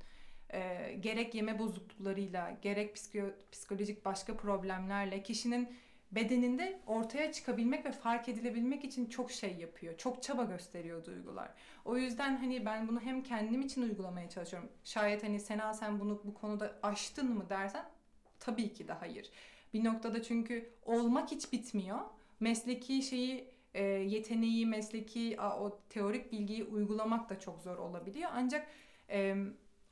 E, 0.58 0.92
gerek 1.00 1.34
yeme 1.34 1.58
bozukluklarıyla, 1.58 2.58
gerek 2.62 2.96
psiko- 2.96 3.34
psikolojik 3.52 4.04
başka 4.04 4.36
problemlerle 4.36 5.22
kişinin 5.22 5.68
bedeninde 6.12 6.80
ortaya 6.86 7.32
çıkabilmek 7.32 7.84
ve 7.86 7.92
fark 7.92 8.28
edilebilmek 8.28 8.84
için 8.84 9.06
çok 9.06 9.30
şey 9.30 9.56
yapıyor. 9.56 9.96
Çok 9.98 10.22
çaba 10.22 10.44
gösteriyor 10.44 11.04
duygular. 11.04 11.54
O 11.84 11.96
yüzden 11.96 12.36
hani 12.36 12.66
ben 12.66 12.88
bunu 12.88 13.00
hem 13.00 13.22
kendim 13.22 13.62
için 13.62 13.82
uygulamaya 13.82 14.28
çalışıyorum. 14.28 14.68
Şayet 14.84 15.22
hani 15.22 15.40
Sena 15.40 15.74
sen 15.74 16.00
bunu 16.00 16.22
bu 16.24 16.34
konuda 16.34 16.78
aştın 16.82 17.34
mı 17.34 17.48
dersen 17.48 17.84
tabii 18.40 18.72
ki 18.72 18.88
de 18.88 18.92
hayır. 18.92 19.30
Bir 19.74 19.84
noktada 19.84 20.22
çünkü 20.22 20.70
olmak 20.84 21.30
hiç 21.30 21.52
bitmiyor. 21.52 21.98
Mesleki 22.40 23.02
şeyi, 23.02 23.48
e, 23.74 23.84
yeteneği, 23.84 24.66
mesleki 24.66 25.40
o 25.40 25.80
teorik 25.88 26.32
bilgiyi 26.32 26.64
uygulamak 26.64 27.30
da 27.30 27.40
çok 27.40 27.62
zor 27.62 27.76
olabiliyor. 27.76 28.30
Ancak 28.34 28.66
e, 29.10 29.36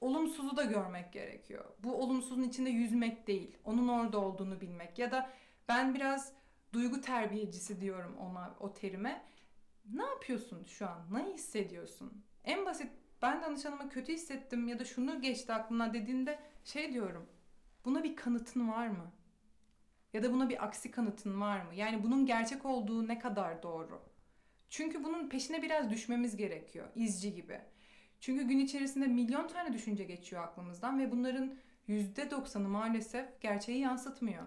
olumsuzu 0.01 0.57
da 0.57 0.65
görmek 0.65 1.13
gerekiyor. 1.13 1.65
Bu 1.79 1.95
olumsuzun 1.95 2.43
içinde 2.43 2.71
yüzmek 2.71 3.27
değil. 3.27 3.57
Onun 3.65 3.89
orada 3.89 4.19
olduğunu 4.19 4.61
bilmek. 4.61 4.99
Ya 4.99 5.11
da 5.11 5.31
ben 5.69 5.95
biraz 5.95 6.33
duygu 6.73 7.01
terbiyecisi 7.01 7.81
diyorum 7.81 8.17
ona 8.17 8.57
o 8.61 8.73
terime. 8.73 9.25
Ne 9.93 10.05
yapıyorsun 10.05 10.65
şu 10.65 10.89
an? 10.89 11.07
Ne 11.11 11.33
hissediyorsun? 11.35 12.25
En 12.45 12.67
basit 12.67 12.93
ben 13.23 13.43
danışanıma 13.43 13.89
kötü 13.89 14.13
hissettim 14.13 14.69
ya 14.69 14.79
da 14.79 14.85
şunu 14.85 15.21
geçti 15.21 15.53
aklına 15.53 15.95
dediğinde 15.95 16.39
şey 16.65 16.93
diyorum. 16.93 17.27
Buna 17.85 18.05
bir 18.05 18.17
kanıtın 18.17 18.69
var 18.69 18.89
mı? 18.89 19.13
Ya 20.13 20.23
da 20.23 20.33
buna 20.33 20.49
bir 20.49 20.65
aksi 20.65 20.91
kanıtın 20.91 21.41
var 21.41 21.61
mı? 21.61 21.75
Yani 21.75 22.03
bunun 22.03 22.27
gerçek 22.27 22.65
olduğu 22.65 23.09
ne 23.09 23.19
kadar 23.19 23.63
doğru? 23.63 24.03
Çünkü 24.69 25.05
bunun 25.05 25.29
peşine 25.29 25.63
biraz 25.63 25.91
düşmemiz 25.91 26.37
gerekiyor. 26.37 26.89
izci 26.95 27.35
gibi. 27.35 27.61
Çünkü 28.21 28.45
gün 28.45 28.59
içerisinde 28.59 29.07
milyon 29.07 29.49
tane 29.49 29.73
düşünce 29.73 30.05
geçiyor 30.05 30.43
aklımızdan 30.43 31.01
ve 31.01 31.11
bunların 31.11 31.55
%90'ı 31.89 32.69
maalesef 32.69 33.41
gerçeği 33.41 33.79
yansıtmıyor. 33.81 34.43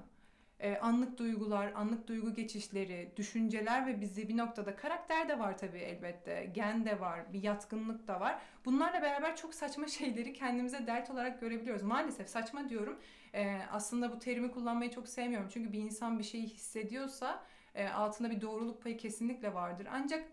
Ee, 0.62 0.78
anlık 0.78 1.18
duygular, 1.18 1.72
anlık 1.76 2.08
duygu 2.08 2.34
geçişleri, 2.34 3.14
düşünceler 3.18 3.88
ve 3.88 4.02
bizi 4.02 4.30
bir 4.30 4.38
noktada 4.38 4.76
karakter 4.76 5.30
de 5.30 5.40
var 5.40 5.58
tabii 5.58 5.78
elbette, 5.78 6.52
gen 6.54 6.86
de 6.86 7.00
var, 7.00 7.34
bir 7.34 7.44
yatkınlık 7.44 8.08
da 8.08 8.20
var. 8.20 8.42
Bunlarla 8.66 9.02
beraber 9.02 9.36
çok 9.36 9.56
saçma 9.56 9.88
şeyleri 9.88 10.34
kendimize 10.34 10.88
dert 10.88 11.10
olarak 11.10 11.42
görebiliyoruz. 11.42 11.84
Maalesef 11.84 12.30
saçma 12.30 12.70
diyorum. 12.70 13.00
Ee, 13.34 13.62
aslında 13.72 14.12
bu 14.12 14.20
terimi 14.20 14.52
kullanmayı 14.52 14.92
çok 14.92 15.08
sevmiyorum. 15.08 15.50
Çünkü 15.54 15.74
bir 15.74 15.80
insan 15.80 16.20
bir 16.20 16.24
şeyi 16.24 16.48
hissediyorsa 16.48 17.44
e, 17.76 17.88
altında 17.88 18.30
bir 18.32 18.42
doğruluk 18.42 18.84
payı 18.84 18.98
kesinlikle 18.98 19.54
vardır. 19.54 19.88
Ancak 19.92 20.26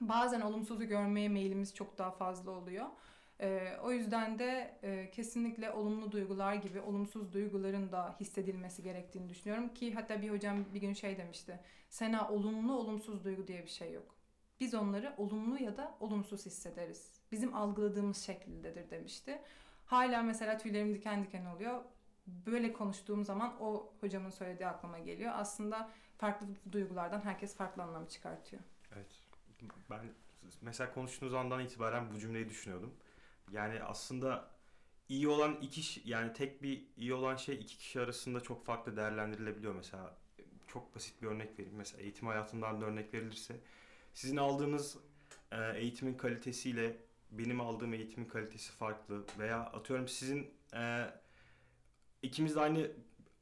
bazen 0.00 0.40
olumsuzu 0.40 0.84
görmeye 0.84 1.28
meyilimiz 1.28 1.74
çok 1.74 1.98
daha 1.98 2.10
fazla 2.10 2.50
oluyor. 2.50 2.86
Ee, 3.40 3.76
o 3.82 3.92
yüzden 3.92 4.38
de 4.38 4.78
e, 4.82 5.10
kesinlikle 5.10 5.70
olumlu 5.70 6.12
duygular 6.12 6.54
gibi 6.54 6.80
olumsuz 6.80 7.32
duyguların 7.32 7.92
da 7.92 8.16
hissedilmesi 8.20 8.82
gerektiğini 8.82 9.28
düşünüyorum 9.28 9.74
ki 9.74 9.94
hatta 9.94 10.22
bir 10.22 10.30
hocam 10.30 10.64
bir 10.74 10.80
gün 10.80 10.92
şey 10.92 11.18
demişti. 11.18 11.60
Sena 11.88 12.28
olumlu 12.28 12.72
olumsuz 12.72 13.24
duygu 13.24 13.46
diye 13.46 13.62
bir 13.62 13.70
şey 13.70 13.92
yok. 13.92 14.14
Biz 14.60 14.74
onları 14.74 15.14
olumlu 15.16 15.62
ya 15.62 15.76
da 15.76 15.96
olumsuz 16.00 16.46
hissederiz. 16.46 17.20
Bizim 17.32 17.54
algıladığımız 17.54 18.16
şekildedir 18.16 18.90
demişti. 18.90 19.42
Hala 19.86 20.22
mesela 20.22 20.58
tüylerim 20.58 20.94
diken 20.94 21.24
diken 21.24 21.44
oluyor. 21.44 21.84
Böyle 22.26 22.72
konuştuğum 22.72 23.24
zaman 23.24 23.60
o 23.60 23.92
hocamın 24.00 24.30
söylediği 24.30 24.68
aklıma 24.68 24.98
geliyor. 24.98 25.32
Aslında 25.34 25.90
farklı 26.18 26.46
duygulardan 26.72 27.20
herkes 27.20 27.56
farklı 27.56 27.82
anlam 27.82 28.06
çıkartıyor. 28.06 28.62
Evet. 28.94 29.06
Ben 29.90 30.00
mesela 30.62 30.94
konuştuğunuz 30.94 31.34
andan 31.34 31.60
itibaren 31.60 32.14
bu 32.14 32.18
cümleyi 32.18 32.48
düşünüyordum. 32.48 32.94
Yani 33.52 33.82
aslında 33.82 34.50
iyi 35.08 35.28
olan 35.28 35.58
iki 35.62 36.08
yani 36.08 36.32
tek 36.32 36.62
bir 36.62 36.84
iyi 36.96 37.14
olan 37.14 37.36
şey 37.36 37.54
iki 37.54 37.78
kişi 37.78 38.00
arasında 38.00 38.40
çok 38.40 38.64
farklı 38.64 38.96
değerlendirilebiliyor 38.96 39.74
mesela. 39.74 40.16
Çok 40.68 40.94
basit 40.94 41.22
bir 41.22 41.26
örnek 41.26 41.58
vereyim. 41.58 41.76
Mesela 41.76 42.02
eğitim 42.02 42.28
hayatından 42.28 42.80
da 42.80 42.84
örnek 42.84 43.14
verilirse 43.14 43.60
sizin 44.14 44.36
aldığınız 44.36 44.96
e, 45.52 45.56
eğitimin 45.76 46.14
kalitesiyle 46.14 46.96
benim 47.30 47.60
aldığım 47.60 47.94
eğitimin 47.94 48.26
kalitesi 48.26 48.72
farklı 48.72 49.24
veya 49.38 49.60
atıyorum 49.60 50.08
sizin 50.08 50.50
e, 50.74 51.06
ikimiz 52.22 52.54
de 52.54 52.60
aynı 52.60 52.90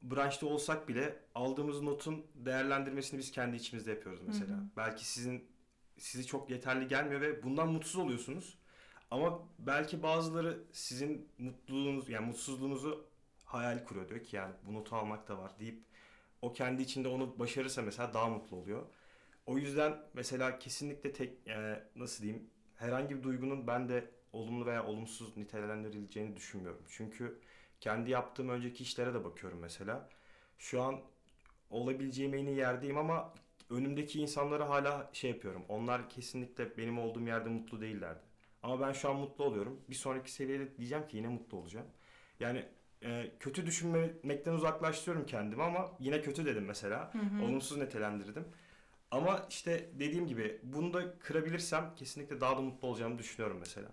branşta 0.01 0.45
olsak 0.45 0.87
bile 0.87 1.19
aldığımız 1.35 1.81
notun 1.81 2.25
değerlendirmesini 2.35 3.19
biz 3.19 3.31
kendi 3.31 3.55
içimizde 3.55 3.91
yapıyoruz 3.91 4.21
mesela. 4.27 4.57
Hı 4.57 4.61
hı. 4.61 4.65
Belki 4.77 5.07
sizin 5.07 5.49
sizi 5.97 6.25
çok 6.25 6.49
yeterli 6.49 6.87
gelmiyor 6.87 7.21
ve 7.21 7.43
bundan 7.43 7.69
mutsuz 7.69 7.95
oluyorsunuz. 7.95 8.57
Ama 9.11 9.39
belki 9.59 10.03
bazıları 10.03 10.63
sizin 10.71 11.29
mutluluğunuz 11.37 12.09
yani 12.09 12.25
mutsuzluğunuzu 12.25 13.07
hayal 13.45 13.85
kuruyor 13.85 14.09
diyor 14.09 14.23
ki 14.23 14.35
yani 14.35 14.53
bu 14.67 14.73
notu 14.73 14.95
almak 14.95 15.27
da 15.27 15.37
var 15.37 15.59
deyip 15.59 15.83
o 16.41 16.53
kendi 16.53 16.81
içinde 16.81 17.07
onu 17.07 17.39
başarırsa 17.39 17.81
mesela 17.81 18.13
daha 18.13 18.27
mutlu 18.29 18.57
oluyor. 18.57 18.85
O 19.45 19.57
yüzden 19.57 19.97
mesela 20.13 20.59
kesinlikle 20.59 21.13
tek 21.13 21.47
e, 21.47 21.83
nasıl 21.95 22.23
diyeyim 22.23 22.49
herhangi 22.75 23.17
bir 23.17 23.23
duygunun 23.23 23.67
ben 23.67 23.89
de 23.89 24.11
olumlu 24.33 24.65
veya 24.65 24.85
olumsuz 24.85 25.37
nitelendirileceğini 25.37 26.35
düşünmüyorum. 26.35 26.81
Çünkü 26.89 27.39
kendi 27.79 28.09
yaptığım 28.11 28.49
önceki 28.49 28.83
işlere 28.83 29.13
de 29.13 29.23
bakıyorum 29.25 29.59
mesela. 29.59 30.09
Şu 30.57 30.81
an 30.81 31.01
olabileceğim 31.69 32.33
en 32.33 32.45
iyi 32.45 32.57
yerdeyim 32.57 32.97
ama 32.97 33.33
önümdeki 33.69 34.21
insanlara 34.21 34.69
hala 34.69 35.09
şey 35.13 35.31
yapıyorum. 35.31 35.65
Onlar 35.69 36.09
kesinlikle 36.09 36.77
benim 36.77 36.99
olduğum 36.99 37.21
yerde 37.27 37.49
mutlu 37.49 37.81
değillerdi. 37.81 38.28
Ama 38.63 38.79
ben 38.87 38.91
şu 38.93 39.09
an 39.09 39.15
mutlu 39.15 39.43
oluyorum. 39.43 39.81
Bir 39.89 39.95
sonraki 39.95 40.31
seviyede 40.31 40.77
diyeceğim 40.77 41.07
ki 41.07 41.17
yine 41.17 41.27
mutlu 41.27 41.57
olacağım. 41.57 41.87
Yani 42.39 42.65
e, 43.03 43.31
kötü 43.39 43.65
düşünmekten 43.65 44.53
uzaklaştırıyorum 44.53 45.25
kendimi 45.25 45.63
ama 45.63 45.91
yine 45.99 46.21
kötü 46.21 46.45
dedim 46.45 46.65
mesela. 46.65 47.13
Hı 47.13 47.19
hı. 47.19 47.43
Olumsuz 47.43 47.77
nitelendirdim. 47.77 48.45
Ama 49.11 49.45
işte 49.49 49.89
dediğim 49.93 50.27
gibi 50.27 50.59
bunu 50.63 50.93
da 50.93 51.19
kırabilirsem 51.19 51.95
kesinlikle 51.95 52.41
daha 52.41 52.57
da 52.57 52.61
mutlu 52.61 52.87
olacağımı 52.87 53.17
düşünüyorum 53.17 53.57
mesela. 53.59 53.87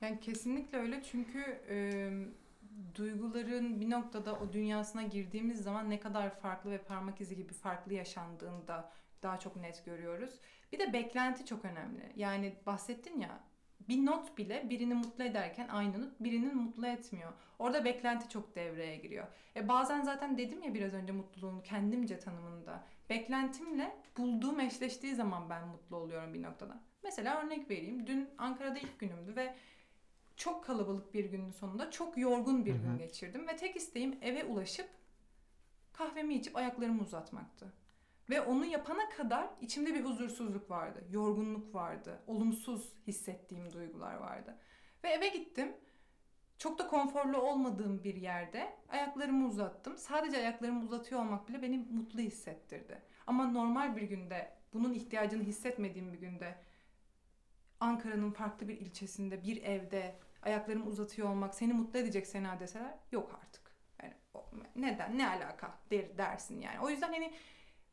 Yani 0.00 0.20
kesinlikle 0.20 0.78
öyle 0.78 1.02
çünkü 1.02 1.40
e, 1.68 2.10
duyguların 2.94 3.80
bir 3.80 3.90
noktada 3.90 4.34
o 4.34 4.52
dünyasına 4.52 5.02
girdiğimiz 5.02 5.62
zaman 5.62 5.90
ne 5.90 6.00
kadar 6.00 6.40
farklı 6.40 6.70
ve 6.70 6.78
parmak 6.78 7.20
izi 7.20 7.36
gibi 7.36 7.52
farklı 7.52 7.94
yaşandığını 7.94 8.68
da 8.68 8.92
daha 9.22 9.38
çok 9.38 9.56
net 9.56 9.84
görüyoruz. 9.84 10.34
Bir 10.72 10.78
de 10.78 10.92
beklenti 10.92 11.46
çok 11.46 11.64
önemli. 11.64 12.12
Yani 12.16 12.56
bahsettin 12.66 13.20
ya 13.20 13.40
bir 13.92 14.06
not 14.06 14.38
bile 14.38 14.70
birini 14.70 14.94
mutlu 14.94 15.24
ederken 15.24 15.68
aynı 15.68 16.02
not 16.02 16.20
birini 16.20 16.52
mutlu 16.52 16.86
etmiyor. 16.86 17.32
Orada 17.58 17.84
beklenti 17.84 18.28
çok 18.28 18.54
devreye 18.54 18.96
giriyor. 18.96 19.26
E 19.56 19.68
bazen 19.68 20.02
zaten 20.02 20.38
dedim 20.38 20.62
ya 20.62 20.74
biraz 20.74 20.94
önce 20.94 21.12
mutluluğun 21.12 21.60
kendimce 21.60 22.18
tanımında. 22.18 22.84
Beklentimle 23.10 23.96
bulduğum 24.16 24.60
eşleştiği 24.60 25.14
zaman 25.14 25.50
ben 25.50 25.68
mutlu 25.68 25.96
oluyorum 25.96 26.34
bir 26.34 26.42
noktada. 26.42 26.80
Mesela 27.02 27.42
örnek 27.42 27.70
vereyim. 27.70 28.06
Dün 28.06 28.28
Ankara'da 28.38 28.78
ilk 28.78 28.98
günümdü 28.98 29.36
ve 29.36 29.54
çok 30.36 30.64
kalabalık 30.64 31.14
bir 31.14 31.24
günün 31.24 31.50
sonunda 31.50 31.90
çok 31.90 32.18
yorgun 32.18 32.66
bir 32.66 32.74
Hı 32.74 32.78
hı. 32.78 32.82
gün 32.82 32.98
geçirdim 32.98 33.48
ve 33.48 33.56
tek 33.56 33.76
isteğim 33.76 34.18
eve 34.22 34.44
ulaşıp 34.44 34.88
kahvemi 35.92 36.34
içip 36.34 36.56
ayaklarımı 36.56 37.02
uzatmaktı. 37.02 37.72
Ve 38.30 38.40
onu 38.40 38.64
yapana 38.64 39.08
kadar 39.08 39.50
içimde 39.60 39.94
bir 39.94 40.04
huzursuzluk 40.04 40.70
vardı, 40.70 41.04
yorgunluk 41.10 41.74
vardı, 41.74 42.22
olumsuz 42.26 42.92
hissettiğim 43.06 43.72
duygular 43.72 44.14
vardı. 44.14 44.58
Ve 45.04 45.08
eve 45.08 45.28
gittim. 45.28 45.76
Çok 46.58 46.78
da 46.78 46.86
konforlu 46.86 47.40
olmadığım 47.40 48.04
bir 48.04 48.14
yerde 48.14 48.76
ayaklarımı 48.88 49.48
uzattım. 49.48 49.98
Sadece 49.98 50.36
ayaklarımı 50.36 50.84
uzatıyor 50.84 51.20
olmak 51.20 51.48
bile 51.48 51.62
beni 51.62 51.78
mutlu 51.78 52.20
hissettirdi. 52.20 53.02
Ama 53.26 53.46
normal 53.46 53.96
bir 53.96 54.02
günde, 54.02 54.52
bunun 54.72 54.94
ihtiyacını 54.94 55.42
hissetmediğim 55.42 56.12
bir 56.12 56.18
günde 56.18 56.54
Ankara'nın 57.80 58.30
farklı 58.30 58.68
bir 58.68 58.80
ilçesinde, 58.80 59.42
bir 59.42 59.62
evde 59.62 60.14
ayaklarımı 60.42 60.86
uzatıyor 60.86 61.28
olmak 61.28 61.54
seni 61.54 61.72
mutlu 61.72 61.98
edecek 61.98 62.26
Sena 62.26 62.60
deseler 62.60 62.94
yok 63.12 63.40
artık. 63.42 63.76
Yani 64.02 64.14
neden, 64.76 65.18
ne 65.18 65.28
alaka 65.28 65.78
der, 65.90 66.18
dersin 66.18 66.60
yani. 66.60 66.80
O 66.80 66.90
yüzden 66.90 67.12
hani 67.12 67.32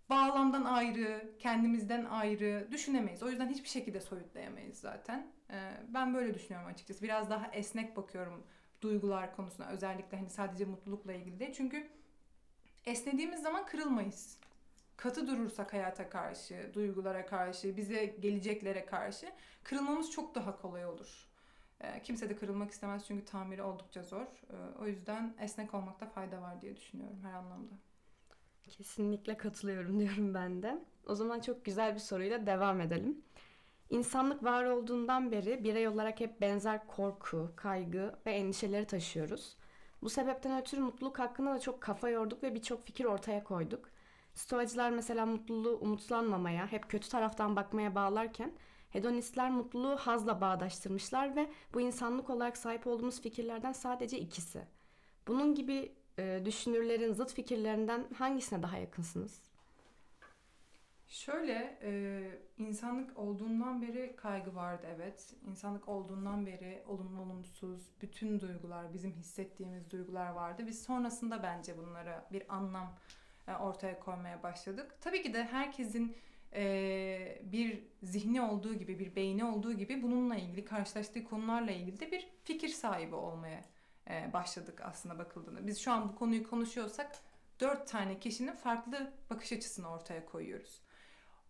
bağlamdan 0.10 0.64
ayrı, 0.64 1.36
kendimizden 1.40 2.06
ayrı 2.06 2.68
düşünemeyiz. 2.72 3.24
O 3.24 3.30
yüzden 3.30 3.50
hiçbir 3.50 3.70
şekilde 3.70 4.02
soyutlayamayız 4.02 4.78
zaten. 4.78 5.32
Ee, 5.52 5.72
ben 5.88 6.14
böyle 6.14 6.34
düşünüyorum 6.34 6.68
açıkçası. 6.70 7.04
Biraz 7.04 7.30
daha 7.30 7.48
esnek 7.48 7.98
bakıyorum 7.98 8.44
duygular 8.82 9.36
konusuna. 9.36 9.68
Özellikle 9.68 10.18
hani 10.18 10.30
sadece 10.30 10.66
mutlulukla 10.66 11.14
ilgili 11.14 11.40
değil. 11.40 11.54
Çünkü 11.54 11.88
esnediğimiz 12.86 13.42
zaman 13.42 13.66
kırılmayız. 13.66 14.40
Katı 14.98 15.28
durursak 15.28 15.74
hayata 15.74 16.10
karşı, 16.10 16.72
duygulara 16.74 17.26
karşı, 17.26 17.78
bize 17.78 18.06
geleceklere 18.06 18.86
karşı 18.86 19.32
kırılmamız 19.64 20.12
çok 20.12 20.36
daha 20.36 20.62
kolay 20.62 20.86
olur. 20.86 21.30
Ee, 21.82 22.02
kimse 22.04 22.30
de 22.30 22.36
kırılmak 22.36 22.72
istemez 22.72 23.06
çünkü 23.08 23.26
tamiri 23.26 23.64
oldukça 23.64 24.04
zor. 24.04 24.26
Ee, 24.26 24.80
o 24.82 24.88
yüzden 24.88 25.36
esnek 25.40 25.74
olmakta 25.74 26.06
fayda 26.06 26.42
var 26.42 26.62
diye 26.62 26.76
düşünüyorum 26.76 27.20
her 27.24 27.34
anlamda. 27.34 27.74
Kesinlikle 28.70 29.38
katılıyorum 29.38 30.00
diyorum 30.00 30.34
ben 30.34 30.64
de. 30.64 30.84
O 31.08 31.16
zaman 31.16 31.40
çok 31.40 31.66
güzel 31.66 31.94
bir 31.96 32.00
soruyla 32.00 32.46
devam 32.46 32.82
edelim. 32.82 33.22
İnsanlık 33.90 34.44
var 34.44 34.66
olduğundan 34.66 35.32
beri 35.32 35.64
birey 35.64 35.88
olarak 35.88 36.20
hep 36.20 36.42
benzer 36.42 36.88
korku, 36.88 37.52
kaygı 37.56 38.16
ve 38.26 38.32
endişeleri 38.32 38.86
taşıyoruz. 38.86 39.58
Bu 40.02 40.10
sebepten 40.10 40.62
ötürü 40.62 40.82
mutluluk 40.82 41.20
hakkında 41.20 41.54
da 41.54 41.60
çok 41.60 41.82
kafa 41.82 42.10
yorduk 42.10 42.44
ve 42.44 42.56
birçok 42.56 42.86
fikir 42.86 43.06
ortaya 43.06 43.44
koyduk. 43.44 43.90
Stoacılar 44.34 44.90
mesela 44.90 45.26
mutluluğu 45.26 45.78
umutlanmamaya, 45.82 46.72
hep 46.72 46.90
kötü 46.90 47.10
taraftan 47.10 47.56
bakmaya 47.56 47.96
bağlarken 47.96 48.54
hedonistler 48.90 49.52
mutluluğu 49.52 49.96
hazla 49.98 50.42
bağdaştırmışlar 50.42 51.36
ve 51.36 51.50
bu 51.74 51.82
insanlık 51.82 52.30
olarak 52.30 52.58
sahip 52.58 52.88
olduğumuz 52.88 53.22
fikirlerden 53.22 53.72
sadece 53.72 54.20
ikisi. 54.20 54.62
Bunun 55.28 55.56
gibi 55.56 55.96
e, 56.20 56.46
düşünürlerin 56.46 57.14
zıt 57.14 57.34
fikirlerinden 57.34 58.06
hangisine 58.18 58.64
daha 58.64 58.78
yakınsınız? 58.78 59.42
Şöyle, 61.08 61.78
e, 61.82 62.22
insanlık 62.58 63.18
olduğundan 63.18 63.82
beri 63.82 64.16
kaygı 64.16 64.56
vardı 64.56 64.88
evet. 64.96 65.34
İnsanlık 65.50 65.88
olduğundan 65.88 66.46
beri 66.46 66.84
olumlu 66.88 67.22
olumsuz 67.22 67.82
bütün 68.02 68.40
duygular, 68.40 68.94
bizim 68.94 69.12
hissettiğimiz 69.12 69.92
duygular 69.92 70.30
vardı. 70.30 70.64
Biz 70.68 70.84
sonrasında 70.84 71.44
bence 71.44 71.78
bunlara 71.78 72.26
bir 72.32 72.56
anlam 72.56 72.94
e, 73.48 73.54
ortaya 73.54 74.00
koymaya 74.00 74.44
başladık. 74.44 74.96
Tabii 75.02 75.24
ki 75.24 75.34
de 75.34 75.44
herkesin 75.44 76.16
e, 76.54 77.42
bir 77.44 77.84
zihni 78.04 78.42
olduğu 78.42 78.74
gibi, 78.74 79.00
bir 79.00 79.16
beyni 79.16 79.46
olduğu 79.46 79.74
gibi 79.74 80.02
bununla 80.02 80.36
ilgili, 80.36 80.66
karşılaştığı 80.66 81.24
konularla 81.24 81.72
ilgili 81.72 82.00
de 82.00 82.12
bir 82.12 82.28
fikir 82.44 82.70
sahibi 82.70 83.16
olmaya 83.16 83.64
başladık 84.34 84.82
aslında 84.84 85.20
bakıldığında. 85.20 85.68
Biz 85.68 85.80
şu 85.80 85.92
an 85.92 86.10
bu 86.10 86.16
konuyu 86.16 86.50
konuşuyorsak 86.50 87.12
dört 87.60 87.88
tane 87.88 88.20
kişinin 88.20 88.56
farklı 88.56 89.14
bakış 89.30 89.52
açısını 89.52 89.92
ortaya 89.92 90.26
koyuyoruz. 90.26 90.82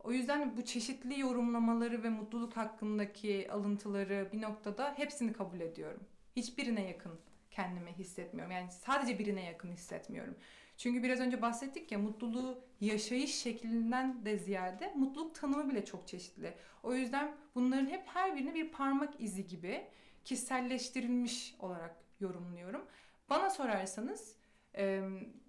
O 0.04 0.12
yüzden 0.12 0.58
bu 0.58 0.66
çeşitli 0.66 1.20
yorumlamaları 1.20 2.04
ve 2.04 2.10
mutluluk 2.10 2.58
hakkındaki 2.58 3.52
alıntıları 3.52 4.30
bir 4.34 4.41
noktada 4.41 4.93
hepsini 4.98 5.34
kabul 5.34 5.60
ediyorum. 5.60 6.02
Hiçbirine 6.36 6.88
yakın 6.88 7.19
kendimi 7.52 7.91
hissetmiyorum. 7.91 8.52
Yani 8.52 8.72
sadece 8.72 9.19
birine 9.19 9.45
yakın 9.45 9.72
hissetmiyorum. 9.72 10.36
Çünkü 10.78 11.04
biraz 11.04 11.19
önce 11.19 11.41
bahsettik 11.41 11.91
ya 11.91 12.00
mutluluğu 12.00 12.63
yaşayış 12.82 13.36
şeklinden 13.36 14.26
de 14.26 14.38
ziyade 14.38 14.93
mutluluk 14.95 15.36
tanımı 15.36 15.72
bile 15.72 15.86
çok 15.86 16.08
çeşitli. 16.08 16.54
O 16.84 16.93
yüzden 16.93 17.36
bunların 17.56 17.88
hep 17.88 18.08
her 18.08 18.36
birini 18.36 18.54
bir 18.54 18.72
parmak 18.72 19.22
izi 19.22 19.48
gibi 19.48 19.88
kişiselleştirilmiş 20.26 21.56
olarak 21.60 21.95
yorumluyorum. 22.19 22.86
Bana 23.29 23.49
sorarsanız 23.49 24.36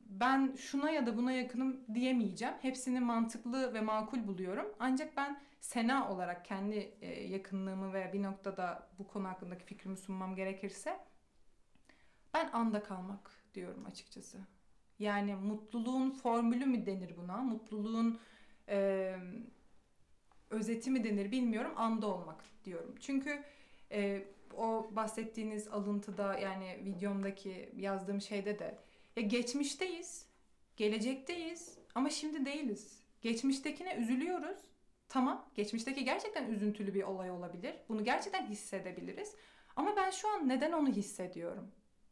ben 0.06 0.56
şuna 0.56 0.90
ya 0.90 1.06
da 1.06 1.16
buna 1.16 1.32
yakınım 1.32 1.80
diyemeyeceğim. 1.94 2.54
Hepsini 2.62 3.00
mantıklı 3.00 3.74
ve 3.74 3.80
makul 3.80 4.26
buluyorum. 4.26 4.66
Ancak 4.78 5.16
ben 5.16 5.40
Sena 5.60 6.12
olarak 6.12 6.44
kendi 6.44 6.94
yakınlığımı 7.28 7.92
ve 7.92 8.12
bir 8.12 8.22
noktada 8.22 8.88
bu 8.98 9.06
konu 9.06 9.28
hakkındaki 9.28 9.64
fikrimi 9.64 9.96
sunmam 9.96 10.36
gerekirse 10.36 10.98
ben 12.34 12.50
anda 12.52 12.82
kalmak 12.82 13.30
diyorum 13.54 13.86
açıkçası. 13.86 14.38
Yani 14.98 15.34
mutluluğun 15.34 16.10
formülü 16.10 16.66
mü 16.66 16.86
denir 16.86 17.16
buna? 17.16 17.36
Mutluluğun 17.36 18.20
e, 18.68 19.16
özeti 20.50 20.90
mi 20.90 21.04
denir 21.04 21.30
bilmiyorum. 21.30 21.72
Anda 21.76 22.06
olmak 22.06 22.44
diyorum. 22.64 22.94
Çünkü 23.00 23.42
e, 23.92 24.24
o 24.56 24.90
bahsettiğiniz 24.96 25.68
alıntıda 25.68 26.38
yani 26.38 26.80
videomdaki 26.84 27.72
yazdığım 27.76 28.20
şeyde 28.20 28.58
de 28.58 28.78
ya 29.16 29.22
geçmişteyiz, 29.22 30.26
gelecekteyiz 30.76 31.78
ama 31.94 32.10
şimdi 32.10 32.44
değiliz. 32.46 33.00
Geçmiştekine 33.22 33.94
üzülüyoruz. 33.94 34.58
Tamam, 35.08 35.50
geçmişteki 35.54 36.04
gerçekten 36.04 36.46
üzüntülü 36.50 36.94
bir 36.94 37.02
olay 37.02 37.30
olabilir. 37.30 37.74
Bunu 37.88 38.04
gerçekten 38.04 38.46
hissedebiliriz. 38.46 39.34
Ama 39.76 39.96
ben 39.96 40.10
şu 40.10 40.28
an 40.28 40.48
neden 40.48 40.72
onu 40.72 40.88
hissediyorum? 40.88 41.70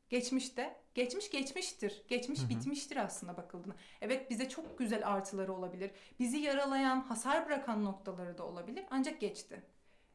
Geçmişte, 0.08 0.76
geçmiş 0.94 1.30
geçmiştir. 1.30 2.02
Geçmiş 2.08 2.40
Hı 2.40 2.44
hı. 2.44 2.48
bitmiştir 2.48 2.96
aslında 2.96 3.36
bakıldığında. 3.36 3.74
Evet 4.00 4.30
bize 4.30 4.48
çok 4.48 4.78
güzel 4.78 5.08
artıları 5.08 5.52
olabilir. 5.52 5.90
Bizi 6.18 6.38
yaralayan, 6.38 7.00
hasar 7.00 7.46
bırakan 7.46 7.84
noktaları 7.84 8.38
da 8.38 8.46
olabilir. 8.46 8.84
Ancak 8.90 9.20
geçti. 9.20 9.62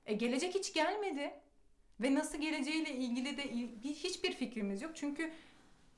E, 0.06 0.14
gelecek 0.14 0.56
hiç 0.56 0.74
gelmedi. 0.74 1.34
Ve 2.02 2.16
nasıl 2.16 2.38
geleceğiyle 2.38 2.92
ilgili 2.96 3.38
de 3.38 3.44
il- 3.50 3.84
bir, 3.84 3.90
hiçbir 3.94 4.32
fikrimiz 4.32 4.82
yok. 4.82 4.92
Çünkü 4.96 5.32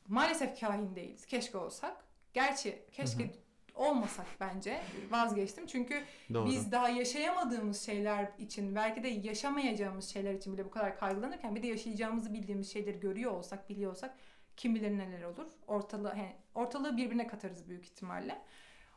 maalesef 0.07 0.59
kahin 0.59 0.95
değiliz. 0.95 1.25
Keşke 1.25 1.57
olsak. 1.57 2.05
Gerçi 2.33 2.79
keşke 2.91 3.23
Hı 3.23 3.27
hı. 3.27 3.31
olmasak 3.75 4.25
bence. 4.39 4.81
Vazgeçtim. 5.11 5.67
Çünkü 5.67 6.03
Doğru. 6.33 6.45
biz 6.49 6.71
daha 6.71 6.89
yaşayamadığımız 6.89 7.81
şeyler 7.85 8.31
için 8.39 8.75
belki 8.75 9.03
de 9.03 9.07
yaşamayacağımız 9.07 10.09
şeyler 10.09 10.33
için 10.33 10.53
bile 10.53 10.65
bu 10.65 10.69
kadar 10.71 10.97
kaygılanırken 10.99 11.55
bir 11.55 11.63
de 11.63 11.67
yaşayacağımızı 11.67 12.33
bildiğimiz 12.33 12.73
şeyleri 12.73 12.99
görüyor 12.99 13.31
olsak, 13.31 13.69
biliyor 13.69 13.91
olsak 13.91 14.15
kim 14.57 14.75
bilir 14.75 14.97
neler 14.97 15.23
olur. 15.23 15.47
Ortalığı, 15.67 16.13
he, 16.15 16.35
ortalığı 16.55 16.97
birbirine 16.97 17.27
katarız 17.27 17.69
büyük 17.69 17.85
ihtimalle. 17.85 18.41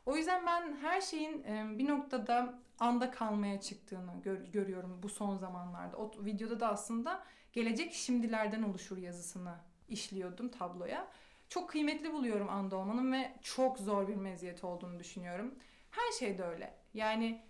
O 0.09 0.17
yüzden 0.17 0.47
ben 0.47 0.77
her 0.77 1.01
şeyin 1.01 1.45
bir 1.79 1.89
noktada 1.89 2.59
anda 2.79 3.11
kalmaya 3.11 3.61
çıktığını 3.61 4.23
gör- 4.23 4.47
görüyorum 4.47 5.01
bu 5.03 5.09
son 5.09 5.37
zamanlarda. 5.37 5.97
O 5.97 6.13
videoda 6.25 6.61
da 6.61 6.69
aslında 6.69 7.23
gelecek 7.53 7.93
şimdilerden 7.93 8.63
oluşur 8.63 8.97
yazısını 8.97 9.55
işliyordum 9.89 10.49
tabloya. 10.49 11.09
Çok 11.49 11.71
kıymetli 11.71 12.13
buluyorum 12.13 12.49
anda 12.49 12.77
olmanın 12.77 13.13
ve 13.13 13.33
çok 13.43 13.79
zor 13.79 14.09
bir 14.09 14.15
meziyet 14.15 14.65
olduğunu 14.65 14.99
düşünüyorum. 14.99 15.55
Her 15.91 16.13
şey 16.13 16.39
de 16.39 16.45
öyle. 16.45 16.75
Yani 16.95 17.43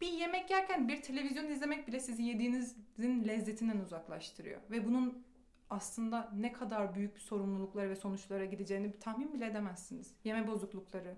bir 0.00 0.12
yemek 0.12 0.50
yerken 0.50 0.88
bir 0.88 1.02
televizyon 1.02 1.46
izlemek 1.46 1.88
bile 1.88 2.00
sizi 2.00 2.22
yediğinizin 2.22 3.24
lezzetinden 3.28 3.78
uzaklaştırıyor. 3.78 4.60
Ve 4.70 4.86
bunun 4.86 5.26
aslında 5.70 6.30
ne 6.34 6.52
kadar 6.52 6.94
büyük 6.94 7.18
sorumluluklara 7.18 7.88
ve 7.90 7.96
sonuçlara 7.96 8.44
gideceğini 8.44 8.98
tahmin 8.98 9.34
bile 9.34 9.46
edemezsiniz. 9.46 10.14
Yeme 10.24 10.46
bozuklukları, 10.46 11.16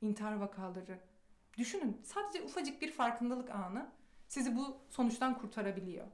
intihar 0.00 0.32
vakaları. 0.32 1.00
Düşünün 1.58 2.00
sadece 2.04 2.42
ufacık 2.42 2.82
bir 2.82 2.92
farkındalık 2.92 3.50
anı 3.50 3.90
sizi 4.28 4.56
bu 4.56 4.76
sonuçtan 4.88 5.38
kurtarabiliyor. 5.38 6.06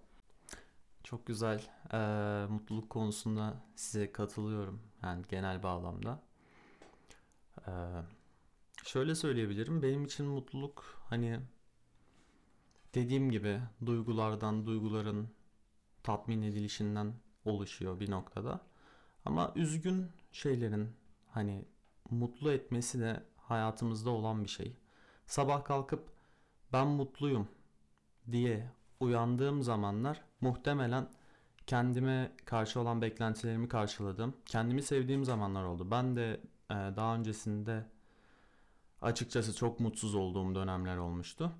Çok 1.04 1.26
güzel. 1.26 1.62
Ee, 1.92 2.46
mutluluk 2.52 2.90
konusunda 2.90 3.62
size 3.76 4.12
katılıyorum. 4.12 4.82
Yani 5.02 5.22
genel 5.28 5.62
bağlamda. 5.62 6.22
Ee, 7.66 7.72
şöyle 8.84 9.14
söyleyebilirim. 9.14 9.82
Benim 9.82 10.04
için 10.04 10.26
mutluluk 10.26 11.02
hani 11.08 11.40
dediğim 12.94 13.30
gibi 13.30 13.60
duygulardan, 13.86 14.66
duyguların 14.66 15.28
tatmin 16.02 16.42
edilişinden 16.42 17.14
oluşuyor 17.44 18.00
bir 18.00 18.10
noktada. 18.10 18.60
Ama 19.24 19.52
üzgün 19.56 20.10
şeylerin 20.32 20.88
hani 21.30 21.64
mutlu 22.10 22.52
etmesi 22.52 23.00
de 23.00 23.22
hayatımızda 23.54 24.10
olan 24.10 24.44
bir 24.44 24.48
şey. 24.48 24.76
Sabah 25.26 25.64
kalkıp 25.64 26.08
ben 26.72 26.86
mutluyum 26.86 27.48
diye 28.32 28.70
uyandığım 29.00 29.62
zamanlar 29.62 30.20
muhtemelen 30.40 31.08
kendime 31.66 32.32
karşı 32.44 32.80
olan 32.80 33.02
beklentilerimi 33.02 33.68
karşıladım. 33.68 34.34
Kendimi 34.46 34.82
sevdiğim 34.82 35.24
zamanlar 35.24 35.64
oldu. 35.64 35.90
Ben 35.90 36.16
de 36.16 36.40
e, 36.70 36.74
daha 36.74 37.16
öncesinde 37.16 37.84
açıkçası 39.02 39.56
çok 39.56 39.80
mutsuz 39.80 40.14
olduğum 40.14 40.54
dönemler 40.54 40.96
olmuştu. 40.96 41.52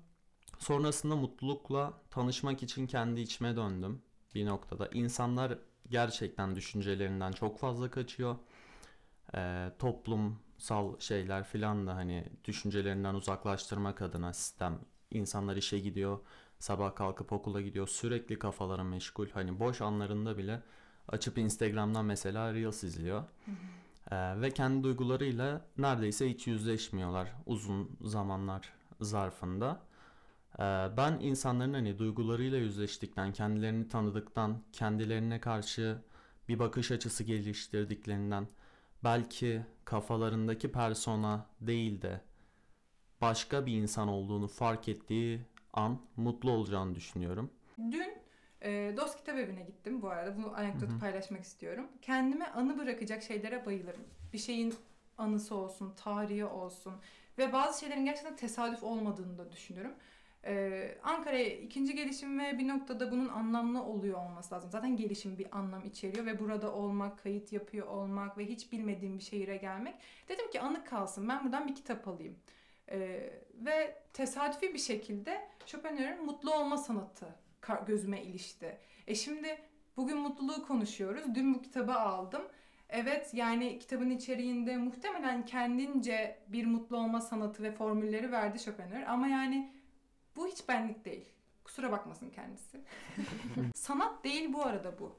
Sonrasında 0.59 1.15
mutlulukla 1.15 1.93
tanışmak 2.11 2.63
için 2.63 2.87
kendi 2.87 3.21
içime 3.21 3.55
döndüm 3.55 4.01
bir 4.35 4.45
noktada. 4.45 4.87
İnsanlar 4.93 5.57
gerçekten 5.89 6.55
düşüncelerinden 6.55 7.31
çok 7.31 7.59
fazla 7.59 7.91
kaçıyor. 7.91 8.35
E, 9.35 9.71
toplumsal 10.65 10.99
şeyler 10.99 11.43
filan 11.43 11.87
da 11.87 11.95
hani 11.95 12.25
düşüncelerinden 12.43 13.15
uzaklaştırmak 13.15 14.01
adına 14.01 14.33
sistem 14.33 14.79
insanlar 15.11 15.55
işe 15.55 15.79
gidiyor 15.79 16.19
Sabah 16.59 16.95
kalkıp 16.95 17.33
okula 17.33 17.61
gidiyor. 17.61 17.87
Sürekli 17.87 18.39
kafaları 18.39 18.83
meşgul. 18.83 19.29
Hani 19.29 19.59
boş 19.59 19.81
anlarında 19.81 20.37
bile 20.37 20.61
açıp 21.07 21.37
Instagram'dan 21.37 22.05
mesela 22.05 22.53
Reels 22.53 22.83
izliyor. 22.83 23.23
Ee, 24.11 24.41
ve 24.41 24.51
kendi 24.51 24.83
duygularıyla 24.83 25.65
neredeyse 25.77 26.29
hiç 26.29 26.47
yüzleşmiyorlar 26.47 27.31
uzun 27.45 27.97
zamanlar 28.01 28.73
zarfında. 29.01 29.81
Ee, 30.59 30.63
ben 30.97 31.19
insanların 31.21 31.73
hani 31.73 31.99
duygularıyla 31.99 32.57
yüzleştikten, 32.57 33.33
kendilerini 33.33 33.87
tanıdıktan, 33.87 34.63
kendilerine 34.71 35.39
karşı 35.39 35.97
bir 36.49 36.59
bakış 36.59 36.91
açısı 36.91 37.23
geliştirdiklerinden, 37.23 38.47
belki 39.05 39.61
kafalarındaki 39.85 40.71
persona 40.71 41.45
değil 41.61 42.01
de 42.01 42.21
başka 43.21 43.65
bir 43.65 43.73
insan 43.73 44.07
olduğunu 44.07 44.47
fark 44.47 44.89
ettiği 44.89 45.41
an 45.73 46.01
mutlu 46.17 46.51
olacağını 46.51 46.95
düşünüyorum. 46.95 47.51
Dün 47.77 48.13
e, 48.61 48.93
Dost 48.97 49.17
Kitap 49.17 49.37
Evi'ne 49.37 49.63
gittim 49.63 50.01
bu 50.01 50.09
arada. 50.09 50.43
Bu 50.43 50.55
anekdotu 50.55 50.91
Hı 50.91 50.95
hı. 50.95 50.99
paylaşmak 50.99 51.43
istiyorum. 51.43 51.87
Kendime 52.01 52.45
anı 52.45 52.77
bırakacak 52.77 53.23
şeylere 53.23 53.65
bayılırım. 53.65 54.03
Bir 54.33 54.37
şeyin 54.37 54.75
anısı 55.17 55.55
olsun, 55.55 55.93
tarihi 56.03 56.45
olsun 56.45 56.93
ve 57.37 57.53
bazı 57.53 57.79
şeylerin 57.79 58.05
gerçekten 58.05 58.35
tesadüf 58.35 58.83
olmadığını 58.83 59.37
da 59.37 59.51
düşünüyorum. 59.51 59.93
Ee, 60.45 60.97
Ankara'ya 61.03 61.45
ikinci 61.45 61.95
gelişim 61.95 62.39
ve 62.39 62.59
bir 62.59 62.67
noktada 62.67 63.11
bunun 63.11 63.27
anlamlı 63.27 63.83
oluyor 63.83 64.17
olması 64.17 64.55
lazım. 64.55 64.69
Zaten 64.71 64.97
gelişim 64.97 65.37
bir 65.37 65.57
anlam 65.57 65.85
içeriyor 65.85 66.25
ve 66.25 66.39
burada 66.39 66.73
olmak, 66.73 67.23
kayıt 67.23 67.53
yapıyor 67.53 67.87
olmak 67.87 68.37
ve 68.37 68.45
hiç 68.45 68.71
bilmediğim 68.71 69.17
bir 69.17 69.23
şehire 69.23 69.57
gelmek. 69.57 69.95
Dedim 70.29 70.51
ki 70.51 70.61
anı 70.61 70.85
kalsın 70.85 71.29
ben 71.29 71.43
buradan 71.43 71.67
bir 71.67 71.75
kitap 71.75 72.07
alayım. 72.07 72.35
Ee, 72.91 73.33
ve 73.53 73.95
tesadüfi 74.13 74.73
bir 74.73 74.79
şekilde 74.79 75.47
Schopenhauer'in 75.65 76.25
mutlu 76.25 76.53
olma 76.53 76.77
sanatı 76.77 77.27
gözüme 77.87 78.23
ilişti. 78.23 78.77
E 79.07 79.15
şimdi 79.15 79.57
bugün 79.97 80.17
mutluluğu 80.17 80.67
konuşuyoruz. 80.67 81.35
Dün 81.35 81.53
bu 81.53 81.61
kitabı 81.61 81.93
aldım. 81.93 82.41
Evet 82.89 83.33
yani 83.33 83.79
kitabın 83.79 84.09
içeriğinde 84.09 84.77
muhtemelen 84.77 85.45
kendince 85.45 86.39
bir 86.47 86.65
mutlu 86.65 86.97
olma 86.97 87.21
sanatı 87.21 87.63
ve 87.63 87.71
formülleri 87.71 88.31
verdi 88.31 88.59
Schopenhauer 88.59 89.03
ama 89.07 89.27
yani 89.27 89.71
bu 90.35 90.47
hiç 90.47 90.69
benlik 90.69 91.05
değil. 91.05 91.25
Kusura 91.63 91.91
bakmasın 91.91 92.29
kendisi. 92.29 92.81
Sanat 93.75 94.23
değil 94.23 94.53
bu 94.53 94.63
arada 94.63 94.99
bu. 94.99 95.15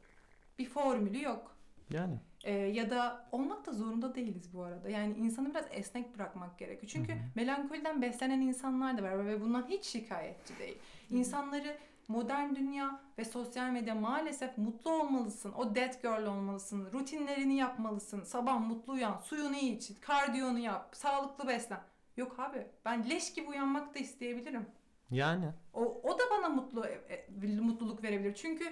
Bir 0.59 0.69
formülü 0.69 1.23
yok. 1.23 1.57
Yani. 1.91 2.21
Ee, 2.45 2.53
ya 2.53 2.91
da 2.91 3.29
olmak 3.33 3.67
da 3.67 3.73
zorunda 3.73 4.15
değiliz 4.15 4.55
bu 4.55 4.63
arada. 4.63 4.91
Yani 4.91 5.15
insanı 5.15 5.51
biraz 5.51 5.65
esnek 5.71 6.15
bırakmak 6.15 6.59
gerekiyor. 6.59 6.93
Çünkü 6.93 7.13
Hı 7.13 7.17
hı. 7.17 7.23
melankoliden 7.35 8.03
beslenen 8.03 8.41
insanlar 8.41 8.99
da 8.99 9.03
var 9.03 9.27
ve 9.27 9.41
bundan 9.41 9.67
hiç 9.69 9.85
şikayetçi 9.85 10.59
değil. 10.59 10.79
İnsanları 11.11 11.77
modern 12.09 12.55
dünya 12.55 13.01
ve 13.19 13.25
sosyal 13.25 13.71
medya 13.71 13.95
maalesef 13.95 14.59
mutlu 14.59 14.91
olmalısın. 14.91 15.53
O 15.53 15.75
dead 15.75 16.03
girl 16.03 16.27
olmalısın. 16.27 16.93
Rutinlerini 16.93 17.57
yapmalısın. 17.57 18.23
Sabah 18.23 18.61
mutlu 18.61 18.93
uyan, 18.93 19.19
suyunu 19.19 19.57
iç, 19.57 19.91
kardiyonu 20.01 20.59
yap, 20.59 20.89
sağlıklı 20.93 21.49
beslen. 21.49 21.81
Yok 22.17 22.41
abi 22.41 22.67
ben 22.85 23.11
leş 23.11 23.33
gibi 23.33 23.49
uyanmak 23.49 23.95
da 23.95 23.99
isteyebilirim. 23.99 24.67
Yani. 25.11 25.47
O, 25.73 26.01
o 26.03 26.19
da 26.19 26.23
bana 26.31 26.49
mutlu 26.49 26.87
e, 26.87 27.27
mutluluk 27.61 28.03
verebilir. 28.03 28.35
Çünkü 28.35 28.65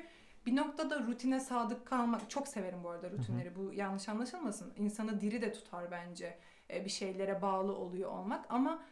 bir 0.47 0.57
noktada 0.57 1.01
rutine 1.01 1.41
sadık 1.41 1.87
kalmak 1.87 2.31
çok 2.31 2.49
severim 2.49 2.85
bu 2.85 2.91
arada 2.91 3.11
rutinleri. 3.11 3.57
Bu 3.57 3.73
yanlış 3.73 4.09
anlaşılmasın. 4.09 4.73
İnsanı 4.77 5.21
diri 5.21 5.43
de 5.43 5.53
tutar 5.53 5.91
bence. 5.91 6.39
E, 6.71 6.85
bir 6.85 6.91
şeylere 6.91 7.43
bağlı 7.43 7.77
oluyor 7.77 8.11
olmak 8.11 8.47
ama 8.49 8.83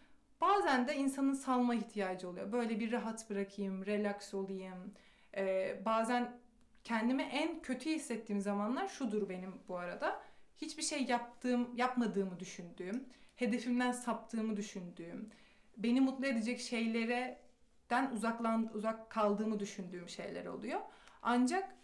bazen 0.40 0.88
de 0.88 0.96
insanın 0.96 1.34
salma 1.34 1.74
ihtiyacı 1.74 2.28
oluyor. 2.28 2.52
Böyle 2.52 2.80
bir 2.80 2.92
rahat 2.92 3.30
bırakayım, 3.30 3.86
relax 3.86 4.34
olayım. 4.34 4.94
E, 5.36 5.76
bazen 5.84 6.36
kendimi 6.84 7.22
en 7.22 7.62
kötü 7.62 7.90
hissettiğim 7.90 8.40
zamanlar 8.40 8.88
şudur 8.88 9.28
benim 9.28 9.54
bu 9.68 9.76
arada. 9.76 10.22
Hiçbir 10.56 10.82
şey 10.82 11.04
yaptığım, 11.04 11.76
yapmadığımı 11.76 12.40
düşündüğüm, 12.40 13.04
hedefimden 13.36 13.92
saptığımı 13.92 14.56
düşündüğüm, 14.56 15.30
beni 15.76 16.00
mutlu 16.00 16.26
edecek 16.26 16.60
şeylerden 16.60 18.10
uzaklan 18.12 18.70
uzak 18.74 19.10
kaldığımı 19.10 19.60
düşündüğüm 19.60 20.08
şeyler 20.08 20.46
oluyor. 20.46 20.80
Ancak 21.22 21.76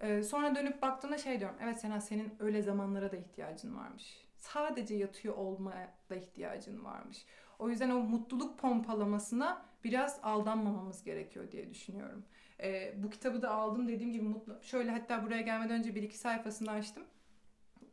e, 0.00 0.22
sonra 0.22 0.54
dönüp 0.54 0.82
baktığımda 0.82 1.18
şey 1.18 1.40
diyorum. 1.40 1.56
Evet 1.62 1.80
Sena 1.80 2.00
senin 2.00 2.34
öyle 2.38 2.62
zamanlara 2.62 3.12
da 3.12 3.16
ihtiyacın 3.16 3.76
varmış. 3.76 4.26
Sadece 4.36 4.94
yatıyor 4.94 5.36
olmaya 5.36 5.94
da 6.10 6.16
ihtiyacın 6.16 6.84
varmış. 6.84 7.26
O 7.58 7.68
yüzden 7.68 7.90
o 7.90 8.00
mutluluk 8.00 8.58
pompalamasına 8.58 9.66
biraz 9.84 10.20
aldanmamamız 10.22 11.02
gerekiyor 11.02 11.50
diye 11.50 11.70
düşünüyorum. 11.70 12.24
E, 12.62 12.94
bu 13.02 13.10
kitabı 13.10 13.42
da 13.42 13.50
aldım 13.50 13.88
dediğim 13.88 14.12
gibi 14.12 14.24
mutlu. 14.24 14.62
Şöyle 14.62 14.90
hatta 14.90 15.24
buraya 15.24 15.40
gelmeden 15.40 15.78
önce 15.78 15.94
bir 15.94 16.02
iki 16.02 16.18
sayfasını 16.18 16.70
açtım. 16.70 17.04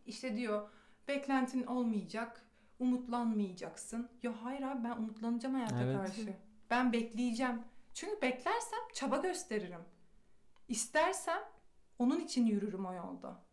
İşte 0.06 0.36
diyor 0.36 0.69
beklentin 1.08 1.63
olmayacak, 1.63 2.41
umutlanmayacaksın. 2.80 4.10
Ya 4.24 4.44
hayır 4.44 4.62
abi 4.62 4.84
ben 4.84 4.92
umutlanacağım 4.92 5.56
hayata 5.56 5.84
Evet. 5.84 5.98
karşı. 5.98 6.34
Ben 6.70 6.94
bekleyeceğim. 6.94 7.62
Çünkü 7.94 8.22
beklersem 8.22 8.80
çaba 8.94 9.18
gösteririm. 9.18 9.82
İstersem 10.68 11.40
onun 12.00 12.20
için 12.20 12.46
yürürüm 12.46 12.86
o 12.86 12.94
yolda. 12.94 13.44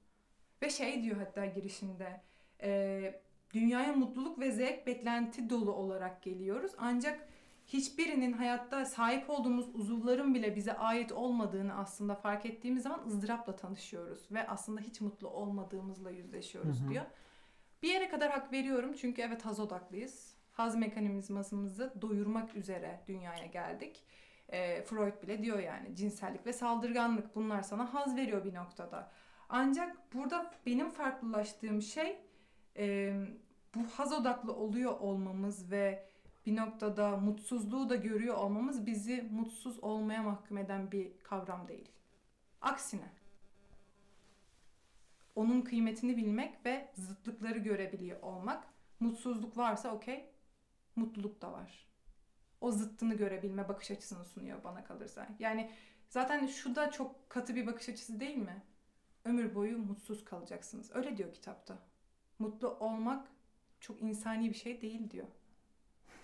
Ve 0.62 0.70
şey 0.70 1.02
diyor 1.02 1.16
hatta 1.16 1.46
girişinde 1.46 2.22
e, 2.62 3.22
dünyaya 3.54 3.92
mutluluk 3.92 4.38
ve 4.38 4.52
zevk 4.52 4.87
beklenti 4.87 5.50
dolu 5.50 5.72
olarak 5.72 6.22
geliyoruz. 6.22 6.72
Ancak 6.78 7.28
hiçbirinin 7.66 8.32
hayatta 8.32 8.84
sahip 8.84 9.30
olduğumuz 9.30 9.74
uzuvların 9.74 10.34
bile 10.34 10.56
bize 10.56 10.72
ait 10.72 11.12
olmadığını 11.12 11.74
aslında 11.74 12.14
fark 12.14 12.46
ettiğimiz 12.46 12.82
zaman 12.82 13.06
ızdırapla 13.06 13.56
tanışıyoruz. 13.56 14.30
Ve 14.30 14.48
aslında 14.48 14.80
hiç 14.80 15.00
mutlu 15.00 15.28
olmadığımızla 15.28 16.10
yüzleşiyoruz 16.10 16.80
Hı 16.80 16.84
hı. 16.84 16.90
diyor. 16.90 17.04
Bir 17.84 17.88
yere 17.88 18.08
kadar 18.08 18.30
hak 18.30 18.52
veriyorum 18.52 18.92
çünkü 18.92 19.22
evet 19.22 19.44
haz 19.44 19.60
odaklıyız. 19.60 20.34
Haz 20.52 20.76
mekanizmasımızı 20.76 21.94
doyurmak 22.02 22.54
üzere 22.56 23.00
dünyaya 23.08 23.46
geldik. 23.46 24.02
E, 24.48 24.82
Freud 24.82 25.22
bile 25.22 25.42
diyor 25.42 25.58
yani 25.58 25.96
cinsellik 25.96 26.46
ve 26.46 26.52
saldırganlık 26.52 27.34
bunlar 27.34 27.62
sana 27.62 27.94
haz 27.94 28.16
veriyor 28.16 28.44
bir 28.44 28.54
noktada. 28.54 29.12
Ancak 29.48 30.14
burada 30.14 30.50
benim 30.66 30.90
farklılaştığım 30.90 31.82
şey 31.82 32.18
e, 32.76 33.14
bu 33.74 33.80
haz 33.92 34.12
odaklı 34.12 34.54
oluyor 34.54 35.00
olmamız 35.00 35.70
ve 35.70 36.08
bir 36.46 36.56
noktada 36.56 37.16
mutsuzluğu 37.16 37.88
da 37.88 37.96
görüyor 37.96 38.36
olmamız 38.36 38.86
bizi 38.86 39.22
mutsuz 39.22 39.84
olmaya 39.84 40.22
mahkum 40.22 40.58
eden 40.58 40.92
bir 40.92 41.18
kavram 41.22 41.68
değil. 41.68 41.88
Aksine 42.60 43.12
onun 45.34 45.62
kıymetini 45.62 46.16
bilmek 46.16 46.66
ve 46.66 46.92
zıtlıkları 46.94 47.58
görebiliyor 47.58 48.22
olmak. 48.22 48.64
Mutsuzluk 49.00 49.56
varsa 49.56 49.94
okey, 49.94 50.30
mutluluk 50.96 51.42
da 51.42 51.52
var. 51.52 51.88
O 52.60 52.70
zıttını 52.70 53.14
görebilme 53.14 53.68
bakış 53.68 53.90
açısını 53.90 54.24
sunuyor 54.24 54.64
bana 54.64 54.84
kalırsa. 54.84 55.28
Yani 55.38 55.70
zaten 56.08 56.46
şu 56.46 56.74
da 56.76 56.90
çok 56.90 57.30
katı 57.30 57.54
bir 57.54 57.66
bakış 57.66 57.88
açısı 57.88 58.20
değil 58.20 58.36
mi? 58.36 58.62
Ömür 59.24 59.54
boyu 59.54 59.78
mutsuz 59.78 60.24
kalacaksınız. 60.24 60.90
Öyle 60.94 61.16
diyor 61.16 61.32
kitapta. 61.32 61.78
Mutlu 62.38 62.68
olmak 62.68 63.28
çok 63.80 64.02
insani 64.02 64.50
bir 64.50 64.54
şey 64.54 64.82
değil 64.82 65.10
diyor. 65.10 65.26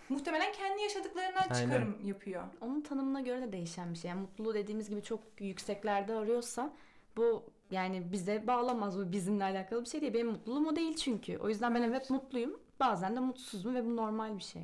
Muhtemelen 0.08 0.52
kendi 0.52 0.82
yaşadıklarından 0.82 1.48
Aynen. 1.50 1.54
çıkarım 1.54 2.06
yapıyor. 2.06 2.44
Onun 2.60 2.80
tanımına 2.80 3.20
göre 3.20 3.42
de 3.42 3.52
değişen 3.52 3.92
bir 3.92 3.98
şey. 3.98 4.08
Yani 4.08 4.20
mutluluğu 4.20 4.54
dediğimiz 4.54 4.90
gibi 4.90 5.02
çok 5.02 5.20
yükseklerde 5.40 6.14
arıyorsa 6.14 6.72
bu 7.16 7.44
yani 7.70 8.12
bize 8.12 8.46
bağlamaz. 8.46 8.98
Bu 8.98 9.12
bizimle 9.12 9.44
alakalı 9.44 9.84
bir 9.84 9.88
şey 9.88 10.00
değil. 10.00 10.14
Benim 10.14 10.28
mutluluğum 10.30 10.66
o 10.66 10.76
değil 10.76 10.96
çünkü. 10.96 11.38
O 11.38 11.48
yüzden 11.48 11.74
ben 11.74 11.82
evet 11.82 12.10
mutluyum. 12.10 12.60
Bazen 12.80 13.16
de 13.16 13.20
mutsuzum 13.20 13.74
ve 13.74 13.84
bu 13.84 13.96
normal 13.96 14.36
bir 14.36 14.42
şey. 14.42 14.62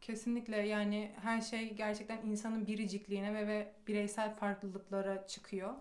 Kesinlikle 0.00 0.56
yani 0.56 1.12
her 1.22 1.40
şey 1.40 1.74
gerçekten 1.74 2.18
insanın 2.26 2.66
biricikliğine 2.66 3.34
ve, 3.34 3.46
ve 3.46 3.72
bireysel 3.86 4.34
farklılıklara 4.34 5.26
çıkıyor. 5.26 5.74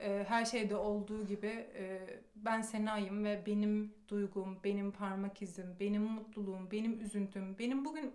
Ee, 0.00 0.24
her 0.28 0.44
şeyde 0.44 0.76
olduğu 0.76 1.26
gibi 1.26 1.46
e, 1.46 2.00
ben 2.36 2.60
Sena'yım 2.60 3.24
ve 3.24 3.42
benim 3.46 3.94
duygum, 4.08 4.58
benim 4.64 4.92
parmak 4.92 5.42
izim, 5.42 5.76
benim 5.80 6.02
mutluluğum, 6.02 6.70
benim 6.70 7.00
üzüntüm, 7.00 7.58
benim 7.58 7.84
bugün 7.84 8.12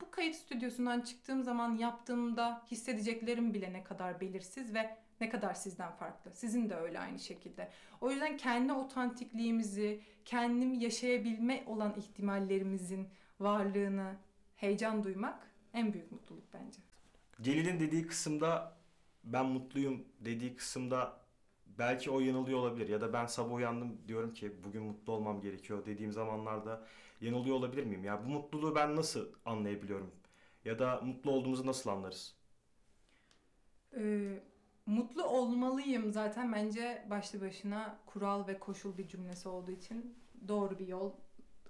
bu 0.00 0.10
kayıt 0.10 0.36
stüdyosundan 0.36 1.00
çıktığım 1.00 1.42
zaman 1.42 1.76
yaptığımda 1.76 2.62
hissedeceklerim 2.70 3.54
bile 3.54 3.72
ne 3.72 3.84
kadar 3.84 4.20
belirsiz 4.20 4.74
ve 4.74 4.96
ne 5.20 5.28
kadar 5.28 5.54
sizden 5.54 5.92
farklı. 5.92 6.32
Sizin 6.32 6.70
de 6.70 6.74
öyle 6.74 6.98
aynı 6.98 7.18
şekilde. 7.18 7.70
O 8.00 8.10
yüzden 8.10 8.36
kendi 8.36 8.72
otantikliğimizi, 8.72 10.00
kendim 10.24 10.74
yaşayabilme 10.74 11.64
olan 11.66 11.94
ihtimallerimizin 11.98 13.08
varlığını 13.40 14.16
heyecan 14.56 15.04
duymak 15.04 15.50
en 15.74 15.92
büyük 15.92 16.12
mutluluk 16.12 16.44
bence. 16.54 16.78
Celil'in 17.42 17.80
dediği 17.80 18.06
kısımda 18.06 18.76
ben 19.24 19.46
mutluyum 19.46 20.04
dediği 20.20 20.56
kısımda 20.56 21.22
belki 21.78 22.10
o 22.10 22.20
yanılıyor 22.20 22.58
olabilir 22.58 22.88
ya 22.88 23.00
da 23.00 23.12
ben 23.12 23.26
sabah 23.26 23.54
uyandım 23.54 23.98
diyorum 24.08 24.32
ki 24.32 24.64
bugün 24.64 24.82
mutlu 24.82 25.12
olmam 25.12 25.40
gerekiyor 25.40 25.86
dediğim 25.86 26.12
zamanlarda 26.12 26.86
yanılıyor 27.20 27.56
olabilir 27.56 27.84
miyim? 27.84 28.04
Ya 28.04 28.24
bu 28.24 28.28
mutluluğu 28.28 28.74
ben 28.74 28.96
nasıl 28.96 29.28
anlayabiliyorum? 29.44 30.10
Ya 30.64 30.78
da 30.78 31.00
mutlu 31.00 31.30
olduğumuzu 31.30 31.66
nasıl 31.66 31.90
anlarız? 31.90 32.34
Ee, 33.96 34.42
mutlu 34.86 35.24
olmalıyım 35.24 36.12
zaten 36.12 36.52
bence 36.52 37.06
başlı 37.10 37.40
başına 37.40 37.98
kural 38.06 38.46
ve 38.46 38.58
koşul 38.58 38.98
bir 38.98 39.08
cümlesi 39.08 39.48
olduğu 39.48 39.70
için 39.70 40.18
doğru 40.48 40.78
bir 40.78 40.88
yol 40.88 41.12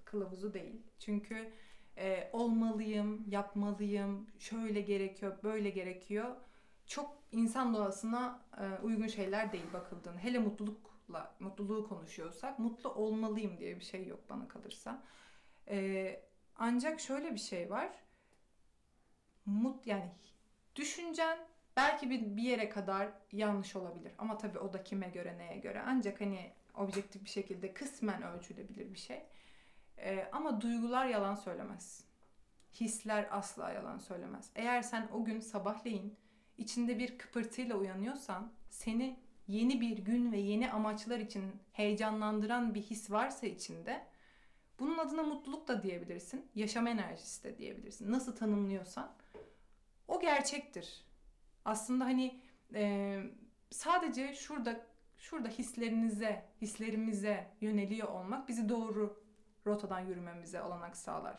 kılavuzu 0.05 0.55
değil. 0.55 0.83
Çünkü 0.99 1.53
e, 1.99 2.31
olmalıyım, 2.33 3.25
yapmalıyım, 3.31 4.27
şöyle 4.39 4.81
gerekiyor, 4.81 5.39
böyle 5.43 5.71
gerekiyor. 5.71 6.37
Çok 6.87 7.17
insan 7.33 7.75
doğasına 7.75 8.41
e, 8.61 8.83
uygun 8.83 9.07
şeyler 9.07 9.53
değil 9.53 9.73
bakıldığında. 9.73 10.19
Hele 10.19 10.39
mutlulukla, 10.39 11.35
mutluluğu 11.41 11.89
konuşuyorsak 11.89 12.59
mutlu 12.59 12.91
olmalıyım 12.91 13.59
diye 13.59 13.77
bir 13.77 13.85
şey 13.85 14.07
yok 14.07 14.21
bana 14.31 14.49
kalırsa. 14.49 15.03
E, 15.69 16.21
ancak 16.57 17.01
şöyle 17.01 17.35
bir 17.35 17.41
şey 17.41 17.71
var. 17.71 17.93
Mut 19.47 19.87
yani 19.87 20.11
düşüncen 20.77 21.39
belki 21.77 22.11
bir, 22.11 22.37
bir 22.37 22.43
yere 22.43 22.69
kadar 22.69 23.09
yanlış 23.33 23.77
olabilir. 23.77 24.13
Ama 24.19 24.39
tabii 24.39 24.59
o 24.59 24.73
da 24.73 24.85
kime 24.85 25.09
göre 25.09 25.39
neye 25.39 25.57
göre. 25.57 25.83
Ancak 25.87 26.21
hani 26.21 26.53
objektif 26.75 27.25
bir 27.25 27.31
şekilde 27.31 27.75
kısmen 27.75 28.23
ölçülebilir 28.23 28.95
bir 28.95 28.99
şey. 28.99 29.23
Ee, 29.99 30.29
ama 30.33 30.61
duygular 30.61 31.07
yalan 31.07 31.35
söylemez. 31.35 32.05
Hisler 32.81 33.29
asla 33.31 33.73
yalan 33.73 33.99
söylemez. 33.99 34.51
Eğer 34.55 34.83
sen 34.83 35.09
o 35.13 35.25
gün 35.25 35.41
sabahleyin 35.41 36.17
içinde 36.59 36.99
bir 36.99 37.19
kıpırtıyla 37.19 37.77
uyanıyorsan 37.77 38.53
seni 38.71 39.19
yeni 39.49 39.81
bir 39.81 39.99
gün 39.99 40.33
ve 40.33 40.39
yeni 40.39 40.71
amaçlar 40.71 41.19
için 41.19 41.45
heyecanlandıran 41.73 42.75
bir 42.75 42.83
his 42.83 43.11
varsa 43.11 43.47
içinde 43.47 44.07
bunun 44.79 44.99
adına 44.99 45.23
mutluluk 45.23 45.69
da 45.69 45.83
diyebilirsin. 45.83 46.47
Yaşam 46.55 46.87
enerjisi 46.87 47.45
de 47.45 47.59
diyebilirsin. 47.59 48.13
Nasıl 48.13 48.37
tanımlıyorsan 48.37 49.13
o 50.09 50.21
gerçektir. 50.21 51.05
Aslında 51.65 52.05
hani 52.05 52.41
e, 52.75 53.19
sadece 53.71 54.35
şurada 54.35 54.87
şurada 55.19 55.49
hislerinize, 55.49 56.45
hislerimize 56.61 57.51
yöneliyor 57.61 58.09
olmak 58.09 58.49
bizi 58.49 58.69
doğru 58.69 59.23
rotadan 59.67 60.01
yürümemize 60.01 60.63
olanak 60.63 60.97
sağlar. 60.97 61.39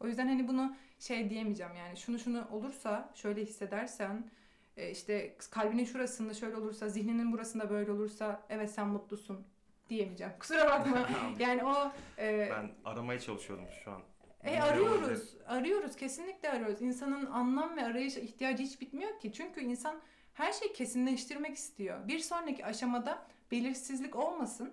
O 0.00 0.06
yüzden 0.06 0.26
hani 0.28 0.48
bunu 0.48 0.76
şey 0.98 1.30
diyemeyeceğim 1.30 1.74
yani 1.74 1.96
şunu 1.96 2.18
şunu 2.18 2.48
olursa 2.50 3.10
şöyle 3.14 3.42
hissedersen 3.42 4.30
e, 4.76 4.90
işte 4.90 5.36
kalbinin 5.50 5.84
şurasında 5.84 6.34
şöyle 6.34 6.56
olursa 6.56 6.88
zihninin 6.88 7.32
burasında 7.32 7.70
böyle 7.70 7.92
olursa 7.92 8.42
evet 8.48 8.70
sen 8.70 8.88
mutlusun 8.88 9.46
diyemeyeceğim. 9.88 10.32
Kusura 10.40 10.66
bakma. 10.66 11.08
yani 11.38 11.64
o 11.64 11.92
e, 12.18 12.48
Ben 12.50 12.70
aramaya 12.84 13.20
çalışıyordum 13.20 13.66
şu 13.84 13.90
an. 13.90 14.02
E, 14.44 14.60
arıyoruz. 14.60 15.34
Arıyoruz. 15.46 15.96
Kesinlikle 15.96 16.50
arıyoruz. 16.50 16.82
İnsanın 16.82 17.26
anlam 17.26 17.76
ve 17.76 17.84
arayış 17.84 18.16
ihtiyacı 18.16 18.62
hiç 18.62 18.80
bitmiyor 18.80 19.20
ki. 19.20 19.32
Çünkü 19.32 19.60
insan 19.60 20.00
her 20.34 20.52
şeyi 20.52 20.72
kesinleştirmek 20.72 21.56
istiyor. 21.56 22.08
Bir 22.08 22.18
sonraki 22.18 22.66
aşamada 22.66 23.26
belirsizlik 23.50 24.16
olmasın. 24.16 24.72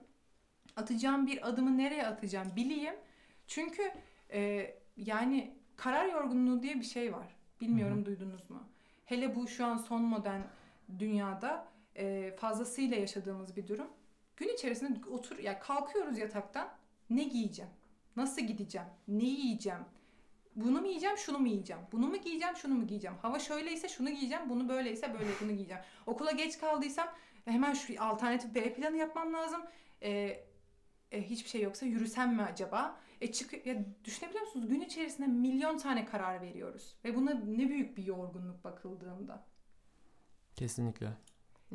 Atacağım 0.76 1.28
bir 1.28 1.48
adımı 1.48 1.78
nereye 1.78 2.08
atacağım 2.08 2.48
bileyim. 2.56 2.96
Çünkü 3.48 3.92
e, 4.32 4.72
yani 4.98 5.56
karar 5.76 6.06
yorgunluğu 6.06 6.64
diye 6.64 6.76
bir 6.76 6.86
şey 6.86 7.14
var. 7.14 7.36
Bilmiyorum 7.62 8.06
duydunuz 8.06 8.50
mu? 8.50 8.64
Hele 9.06 9.36
bu 9.36 9.48
şu 9.48 9.66
an 9.66 9.78
son 9.78 10.02
modern 10.02 10.42
dünyada 11.00 11.68
e, 11.96 12.32
fazlasıyla 12.32 12.98
yaşadığımız 12.98 13.56
bir 13.56 13.68
durum. 13.68 13.88
Gün 14.38 14.48
içerisinde 14.48 15.10
otur 15.10 15.40
ya 15.40 15.60
kalkıyoruz 15.60 16.18
yataktan 16.18 16.70
ne 17.10 17.24
giyeceğim? 17.24 17.72
Nasıl 18.16 18.42
gideceğim? 18.42 18.88
Ne 19.08 19.24
yiyeceğim? 19.24 19.86
Bunu 20.56 20.82
mu 20.82 20.88
yiyeceğim, 20.88 21.18
şunu 21.18 21.40
mu 21.40 21.48
yiyeceğim? 21.48 21.82
Bunu 21.92 22.08
mu 22.08 22.18
giyeceğim, 22.18 22.56
şunu 22.56 22.74
mu 22.74 22.88
giyeceğim? 22.88 23.18
Hava 23.22 23.40
şöyleyse 23.40 23.90
şunu 23.90 24.10
giyeceğim, 24.10 24.50
bunu 24.50 24.70
böyleyse 24.70 25.14
böyle 25.14 25.30
bunu 25.42 25.52
giyeceğim. 25.52 25.84
Okula 26.06 26.32
geç 26.32 26.58
kaldıysam 26.58 27.08
hemen 27.46 27.74
şu 27.74 28.04
alternatif 28.04 28.56
B 28.56 28.74
planı 28.74 28.98
yapmam 28.98 29.34
lazım. 29.34 29.62
Ee, 30.02 30.46
e, 31.12 31.30
hiçbir 31.30 31.50
şey 31.50 31.62
yoksa 31.62 31.86
yürüsem 31.86 32.36
mi 32.36 32.42
acaba? 32.42 33.00
E 33.22 33.32
çık 33.32 33.66
ya 33.66 33.86
düşünebiliyor 34.06 34.46
musunuz? 34.46 34.68
Gün 34.68 34.82
içerisinde 34.82 35.28
milyon 35.28 35.78
tane 35.78 36.06
karar 36.06 36.42
veriyoruz 36.42 36.96
ve 37.06 37.16
buna 37.16 37.34
ne 37.34 37.70
büyük 37.70 37.98
bir 37.98 38.06
yorgunluk 38.06 38.64
bakıldığında. 38.64 39.46
Kesinlikle. 40.56 41.14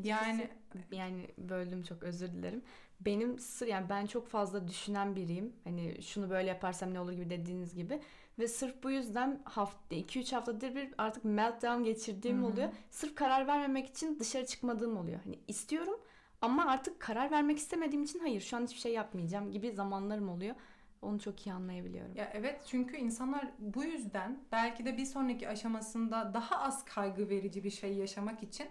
Yani 0.04 0.48
yani 0.92 1.28
böldüm 1.38 1.82
çok 1.82 2.02
özür 2.02 2.32
dilerim. 2.32 2.62
Benim 3.00 3.38
sır 3.38 3.66
yani 3.66 3.88
ben 3.88 4.06
çok 4.06 4.28
fazla 4.28 4.68
düşünen 4.68 5.16
biriyim. 5.16 5.52
Hani 5.64 6.02
şunu 6.02 6.30
böyle 6.30 6.48
yaparsam 6.48 6.94
ne 6.94 7.00
olur 7.00 7.12
gibi 7.12 7.30
dediğiniz 7.30 7.74
gibi. 7.74 8.00
Ve 8.38 8.48
sırf 8.48 8.82
bu 8.82 8.90
yüzden 8.90 9.40
hafta 9.44 9.96
2-3 9.96 10.34
haftadır 10.34 10.74
bir 10.74 10.94
artık 10.98 11.24
meltdown 11.24 11.82
geçirdiğim 11.84 12.38
Hı 12.38 12.42
hı. 12.42 12.46
oluyor. 12.46 12.68
Sırf 12.90 13.14
karar 13.14 13.46
vermemek 13.46 13.86
için 13.86 14.18
dışarı 14.18 14.46
çıkmadığım 14.46 14.96
oluyor. 14.96 15.20
Hani 15.24 15.38
istiyorum 15.48 16.00
ama 16.40 16.66
artık 16.66 17.00
karar 17.00 17.30
vermek 17.30 17.58
istemediğim 17.58 18.02
için 18.04 18.18
hayır 18.18 18.40
şu 18.40 18.56
an 18.56 18.62
hiçbir 18.62 18.80
şey 18.80 18.92
yapmayacağım 18.92 19.50
gibi 19.50 19.72
zamanlarım 19.72 20.28
oluyor. 20.28 20.54
Onu 21.02 21.20
çok 21.20 21.46
iyi 21.46 21.52
anlayabiliyorum. 21.52 22.16
Ya 22.16 22.30
evet 22.34 22.60
çünkü 22.66 22.96
insanlar 22.96 23.44
bu 23.58 23.84
yüzden 23.84 24.38
belki 24.52 24.84
de 24.84 24.96
bir 24.96 25.04
sonraki 25.04 25.48
aşamasında 25.48 26.34
daha 26.34 26.58
az 26.58 26.84
kaygı 26.84 27.28
verici 27.28 27.64
bir 27.64 27.70
şey 27.70 27.94
yaşamak 27.94 28.42
için 28.42 28.66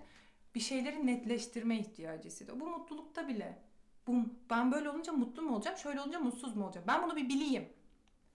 bir 0.56 0.60
şeyleri 0.60 1.08
netleştirme 1.08 1.78
ihtiyacı 1.80 2.28
hissediyor. 2.28 2.60
Bu 2.60 2.68
mutlulukta 2.68 3.28
bile. 3.28 3.58
Bu, 4.08 4.26
ben 4.50 4.72
böyle 4.72 4.90
olunca 4.90 5.14
mutlu 5.14 5.42
mu 5.42 5.56
olacağım, 5.56 5.78
şöyle 5.78 6.02
olunca 6.02 6.20
mutsuz 6.20 6.56
mu 6.56 6.66
olacağım? 6.66 6.88
Ben 6.88 7.04
bunu 7.04 7.16
bir 7.16 7.30
bileyim. 7.30 7.70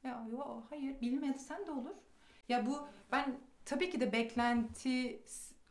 Ya 0.05 0.27
yo, 0.33 0.62
hayır 0.70 1.00
bilmediysen 1.00 1.66
de 1.66 1.70
olur. 1.70 1.94
Ya 2.48 2.66
bu 2.66 2.88
ben 3.12 3.38
tabii 3.64 3.90
ki 3.90 4.00
de 4.00 4.12
beklenti 4.12 5.22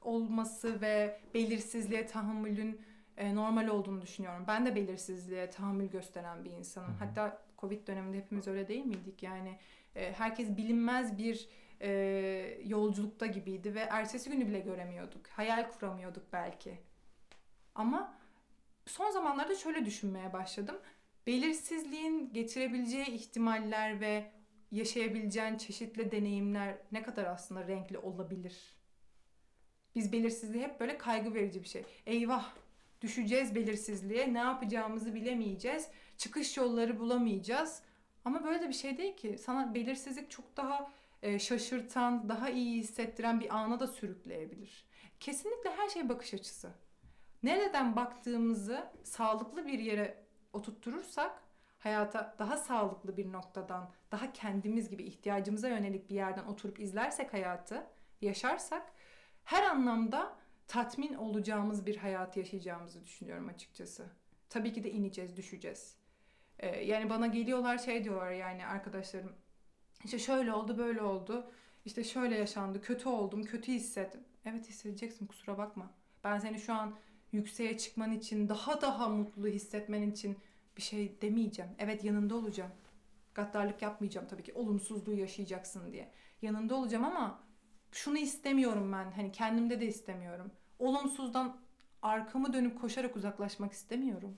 olması 0.02 0.82
ve 0.82 1.20
belirsizliğe 1.34 2.08
tahammülün 2.08 2.82
e, 3.18 3.36
normal 3.36 3.68
olduğunu 3.68 4.02
düşünüyorum. 4.02 4.44
Ben 4.48 4.66
de 4.66 4.76
belirsizliğe 4.76 5.50
tahammül 5.50 5.88
gösteren 5.88 6.46
bir 6.46 6.52
insanım. 6.52 6.96
Hatta 7.00 7.42
Covid 7.58 7.88
döneminde 7.88 8.18
hepimiz 8.18 8.48
öyle 8.48 8.68
değil 8.68 8.86
miydik? 8.86 9.24
Yani 9.24 9.58
e, 9.96 10.14
herkes 10.14 10.58
bilinmez 10.58 11.18
bir 11.18 11.50
e, 11.84 11.89
yolculukta 12.65 13.26
gibiydi 13.26 13.76
ve 13.76 13.80
ertesi 13.80 14.30
günü 14.30 14.48
bile 14.48 14.60
göremiyorduk. 14.60 15.28
Hayal 15.28 15.72
kuramıyorduk 15.72 16.24
belki. 16.34 16.80
Ama 17.76 18.17
son 18.86 19.12
zamanlarda 19.12 19.56
şöyle 19.56 19.86
düşünmeye 19.86 20.34
başladım. 20.34 20.76
Belirsizliğin 21.28 22.34
getirebileceği 22.34 23.08
ihtimaller 23.08 24.02
ve 24.02 24.32
yaşayabileceğin 24.72 25.58
çeşitli 25.58 26.12
deneyimler 26.12 26.78
ne 26.91 27.04
kadar 27.04 27.26
aslında 27.26 27.67
renkli 27.67 27.98
olabilir? 27.98 28.76
Biz 29.96 30.12
belirsizliği 30.12 30.63
hep 30.63 30.80
böyle 30.80 30.98
kaygı 30.98 31.34
verici 31.34 31.63
bir 31.63 31.67
şey. 31.67 31.84
Eyvah 32.06 32.54
düşeceğiz 33.02 33.56
belirsizliğe, 33.56 34.34
ne 34.34 34.38
yapacağımızı 34.38 35.15
bilemeyeceğiz, 35.15 35.88
çıkış 36.17 36.58
yolları 36.58 37.00
bulamayacağız. 37.00 37.82
Ama 38.26 38.43
böyle 38.43 38.62
de 38.62 38.67
bir 38.67 38.74
şey 38.74 38.98
değil 38.98 39.15
ki. 39.15 39.38
Sana 39.38 39.74
belirsizlik 39.74 40.32
çok 40.32 40.58
daha 40.58 40.91
e, 41.24 41.40
şaşırtan, 41.40 42.30
daha 42.30 42.50
iyi 42.50 42.80
hissettiren 42.80 43.40
bir 43.40 43.56
ana 43.56 43.80
da 43.80 43.88
sürükleyebilir. 43.88 44.86
Kesinlikle 45.20 45.70
her 45.70 45.90
şey 45.90 46.10
bakış 46.10 46.34
açısı. 46.34 46.72
Nereden 47.44 47.96
baktığımızı 47.96 48.88
sağlıklı 49.04 49.68
bir 49.68 49.80
yere 49.80 50.24
oturtturursak, 50.54 51.44
hayata 51.80 52.36
daha 52.40 52.58
sağlıklı 52.58 53.18
bir 53.18 53.32
noktadan, 53.32 53.92
daha 54.12 54.34
kendimiz 54.34 54.90
gibi 54.90 55.04
ihtiyacımıza 55.04 55.70
yönelik 55.70 56.10
bir 56.10 56.16
yerden 56.16 56.46
oturup 56.46 56.80
izlersek 56.80 57.34
hayatı, 57.34 57.88
yaşarsak 58.22 58.92
her 59.44 59.64
anlamda 59.64 60.36
tatmin 60.68 61.14
olacağımız 61.14 61.86
bir 61.86 61.98
hayat 61.98 62.38
yaşayacağımızı 62.38 63.06
düşünüyorum 63.06 63.48
açıkçası. 63.48 64.06
Tabii 64.50 64.74
ki 64.74 64.84
de 64.84 64.92
ineceğiz, 64.92 65.38
düşeceğiz. 65.38 65.96
Ee, 66.60 66.68
yani 66.86 67.10
bana 67.10 67.28
geliyorlar 67.28 67.78
şey 67.78 68.04
diyorlar 68.04 68.32
yani 68.32 68.66
arkadaşlarım. 68.66 69.36
İşte 70.04 70.20
şöyle 70.20 70.54
oldu, 70.54 70.78
böyle 70.78 71.02
oldu. 71.02 71.52
İşte 71.86 72.04
şöyle 72.04 72.36
yaşandı, 72.36 72.82
kötü 72.82 73.10
oldum, 73.10 73.44
kötü 73.44 73.72
hissettim. 73.72 74.22
Evet 74.46 74.70
hissedeceksin 74.70 75.28
kusura 75.28 75.58
bakma. 75.58 75.92
Ben 76.24 76.39
seni 76.39 76.60
şu 76.60 76.74
an 76.74 76.96
yükseğe 77.32 77.78
çıkman 77.78 78.12
için, 78.12 78.50
daha 78.50 78.82
daha 78.82 79.10
mutlu 79.10 79.48
hissetmen 79.48 80.02
için 80.02 80.38
bir 80.78 80.82
şey 80.82 81.22
demeyeceğim. 81.22 81.72
Evet 81.78 82.04
yanında 82.04 82.36
olacağım. 82.36 82.72
Gaddarlık 83.36 83.82
yapmayacağım 83.82 84.28
tabii 84.28 84.44
ki. 84.44 84.54
Olumsuzluğu 84.54 85.13
yaşayacaksın 85.13 85.92
diye. 85.92 86.12
Yanında 86.42 86.76
olacağım 86.76 87.06
ama 87.06 87.39
şunu 87.92 88.18
istemiyorum 88.18 88.92
ben. 88.92 89.12
Hani 89.12 89.32
kendimde 89.32 89.82
de 89.82 89.86
istemiyorum. 89.86 90.52
Olumsuzdan 90.80 91.58
arkamı 92.02 92.54
dönüp 92.54 92.82
koşarak 92.82 93.16
uzaklaşmak 93.16 93.72
istemiyorum. 93.74 94.38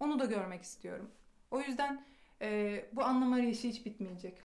Onu 0.00 0.18
da 0.18 0.24
görmek 0.24 0.62
istiyorum. 0.62 1.10
O 1.50 1.60
yüzden 1.60 2.04
e, 2.42 2.84
bu 2.92 3.04
anlam 3.04 3.32
arayışı 3.32 3.68
hiç 3.68 3.86
bitmeyecek. 3.86 4.42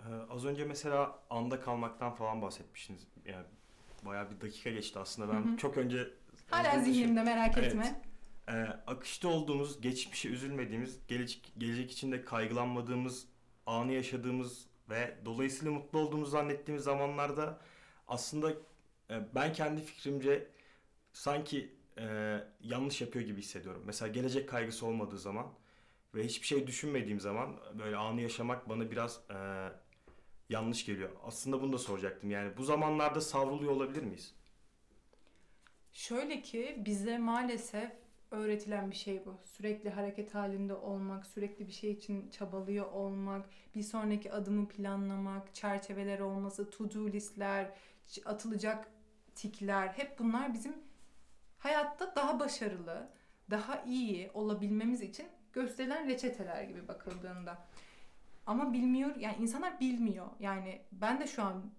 Ee, 0.00 0.04
az 0.30 0.44
önce 0.44 0.64
mesela 0.64 1.18
anda 1.30 1.60
kalmaktan 1.60 2.14
falan 2.14 2.42
bahsetmiştiniz. 2.42 3.06
Yani 3.24 3.46
bayağı 4.02 4.30
bir 4.30 4.40
dakika 4.40 4.70
geçti 4.70 4.98
aslında. 4.98 5.32
Ben 5.32 5.44
Hı 5.48 5.52
hı. 5.52 5.56
çok 5.56 5.78
önce 5.78 6.10
Hala 6.50 6.80
zihnimde 6.80 7.22
merak 7.22 7.58
Evet. 7.58 7.66
etme. 7.68 8.00
Ee, 8.48 8.52
akışta 8.86 9.28
olduğumuz, 9.28 9.80
geçmişe 9.80 10.28
üzülmediğimiz, 10.28 11.06
gelecek, 11.08 11.52
gelecek 11.58 11.90
için 11.92 12.12
de 12.12 12.24
kaygılanmadığımız, 12.24 13.26
anı 13.66 13.92
yaşadığımız 13.92 14.66
ve 14.90 15.16
dolayısıyla 15.24 15.72
mutlu 15.72 15.98
olduğumuzu 15.98 16.30
zannettiğimiz 16.30 16.84
zamanlarda 16.84 17.60
aslında 18.08 18.50
e, 19.10 19.34
ben 19.34 19.52
kendi 19.52 19.80
fikrimce 19.82 20.48
sanki 21.12 21.74
e, 21.98 22.38
yanlış 22.60 23.00
yapıyor 23.00 23.24
gibi 23.24 23.40
hissediyorum. 23.40 23.82
Mesela 23.86 24.08
gelecek 24.12 24.48
kaygısı 24.48 24.86
olmadığı 24.86 25.18
zaman 25.18 25.46
ve 26.14 26.24
hiçbir 26.24 26.46
şey 26.46 26.66
düşünmediğim 26.66 27.20
zaman 27.20 27.60
böyle 27.78 27.96
anı 27.96 28.20
yaşamak 28.20 28.68
bana 28.68 28.90
biraz 28.90 29.20
e, 29.30 29.36
yanlış 30.48 30.86
geliyor. 30.86 31.10
Aslında 31.22 31.62
bunu 31.62 31.72
da 31.72 31.78
soracaktım. 31.78 32.30
Yani 32.30 32.56
bu 32.56 32.64
zamanlarda 32.64 33.20
savruluyor 33.20 33.72
olabilir 33.72 34.02
miyiz? 34.02 34.34
Şöyle 35.92 36.42
ki 36.42 36.82
bize 36.84 37.18
maalesef 37.18 37.92
öğretilen 38.30 38.90
bir 38.90 38.96
şey 38.96 39.26
bu. 39.26 39.40
Sürekli 39.44 39.90
hareket 39.90 40.34
halinde 40.34 40.74
olmak, 40.74 41.26
sürekli 41.26 41.66
bir 41.66 41.72
şey 41.72 41.92
için 41.92 42.30
çabalıyor 42.30 42.92
olmak, 42.92 43.48
bir 43.74 43.82
sonraki 43.82 44.32
adımı 44.32 44.68
planlamak, 44.68 45.54
çerçeveler 45.54 46.20
olması, 46.20 46.70
to-do 46.70 47.12
listler, 47.12 47.74
atılacak 48.24 48.88
tikler 49.34 49.88
hep 49.88 50.18
bunlar 50.18 50.54
bizim 50.54 50.74
hayatta 51.58 52.16
daha 52.16 52.40
başarılı, 52.40 53.10
daha 53.50 53.82
iyi 53.82 54.30
olabilmemiz 54.34 55.02
için 55.02 55.26
gösterilen 55.52 56.08
reçeteler 56.08 56.62
gibi 56.62 56.88
bakıldığında. 56.88 57.58
Ama 58.46 58.72
bilmiyor, 58.72 59.16
yani 59.16 59.36
insanlar 59.40 59.80
bilmiyor. 59.80 60.26
Yani 60.40 60.82
ben 60.92 61.20
de 61.20 61.26
şu 61.26 61.42
an 61.42 61.70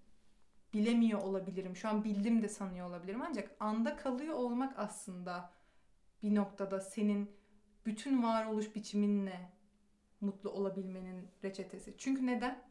bilemiyor 0.74 1.22
olabilirim. 1.22 1.76
Şu 1.76 1.88
an 1.88 2.04
bildim 2.04 2.42
de 2.42 2.48
sanıyor 2.48 2.88
olabilirim. 2.88 3.22
Ancak 3.22 3.56
anda 3.60 3.96
kalıyor 3.96 4.34
olmak 4.34 4.78
aslında 4.78 5.50
bir 6.22 6.34
noktada 6.34 6.80
senin 6.80 7.30
bütün 7.86 8.22
varoluş 8.22 8.74
biçiminle 8.74 9.52
mutlu 10.20 10.50
olabilmenin 10.50 11.28
reçetesi. 11.44 11.94
Çünkü 11.98 12.26
neden? 12.26 12.62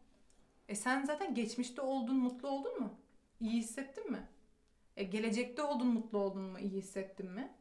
E 0.68 0.76
sen 0.76 1.06
zaten 1.06 1.36
geçmişte 1.36 1.82
oldun, 1.82 2.16
mutlu 2.16 2.48
oldun 2.48 2.80
mu? 2.80 2.94
İyi 3.40 3.58
hissettin 3.58 4.12
mi? 4.12 4.28
E 4.98 5.04
gelecekte 5.04 5.62
oldun, 5.62 5.88
mutlu 5.88 6.18
oldun 6.18 6.42
mu? 6.42 6.60
İyi 6.60 6.72
hissettin 6.72 7.32
mi? 7.32 7.54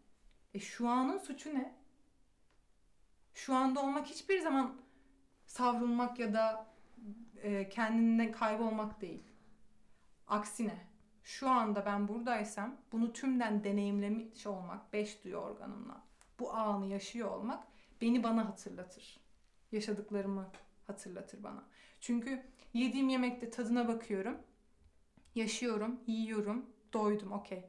E 0.54 0.60
şu 0.60 0.88
anın 0.88 1.18
suçu 1.18 1.54
ne? 1.54 1.81
Şu 3.34 3.54
anda 3.54 3.82
olmak 3.82 4.06
hiçbir 4.06 4.40
zaman 4.40 4.74
savrulmak 5.46 6.18
ya 6.18 6.34
da 6.34 6.66
e, 7.42 7.68
kendinden 7.68 8.32
kaybolmak 8.32 9.00
değil. 9.00 9.22
Aksine 10.28 10.86
şu 11.22 11.48
anda 11.48 11.86
ben 11.86 12.08
buradaysam 12.08 12.76
bunu 12.92 13.12
tümden 13.12 13.64
deneyimlemiş 13.64 14.46
olmak, 14.46 14.92
beş 14.92 15.24
duyu 15.24 15.36
organımla 15.36 16.02
bu 16.40 16.54
anı 16.54 16.86
yaşıyor 16.86 17.30
olmak 17.30 17.66
beni 18.00 18.22
bana 18.22 18.48
hatırlatır. 18.48 19.20
Yaşadıklarımı 19.72 20.50
hatırlatır 20.86 21.42
bana. 21.42 21.64
Çünkü 22.00 22.42
yediğim 22.74 23.08
yemekte 23.08 23.50
tadına 23.50 23.88
bakıyorum, 23.88 24.38
yaşıyorum, 25.34 26.00
yiyorum, 26.06 26.66
doydum, 26.92 27.32
okey. 27.32 27.64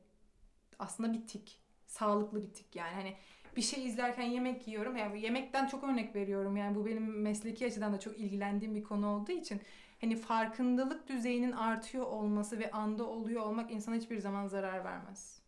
Aslında 0.80 1.13
bir 1.13 1.28
tik, 1.28 1.60
sağlıklı 1.88 2.43
bir 2.43 2.54
tik 2.54 2.76
yani. 2.76 2.93
Hani 2.93 3.17
bir 3.56 3.62
şey 3.62 3.86
izlerken 3.86 4.24
yemek 4.24 4.68
yiyorum. 4.68 4.96
Yani 4.98 5.22
yemekten 5.22 5.68
çok 5.68 5.84
örnek 5.84 6.16
veriyorum. 6.16 6.58
Yani 6.58 6.76
bu 6.76 6.86
benim 6.86 7.22
mesleki 7.22 7.66
açıdan 7.66 7.94
da 7.94 8.00
çok 8.00 8.18
ilgilendiğim 8.20 8.76
bir 8.76 8.84
konu 8.84 9.08
olduğu 9.08 9.32
için 9.32 9.62
hani 10.02 10.16
farkındalık 10.16 11.08
düzeyinin 11.08 11.52
artıyor 11.52 12.06
olması 12.06 12.60
ve 12.60 12.72
anda 12.72 13.04
oluyor 13.04 13.42
olmak 13.42 13.72
insana 13.72 13.96
hiçbir 13.96 14.18
zaman 14.20 14.48
zarar 14.48 14.86
vermez. 14.86 15.42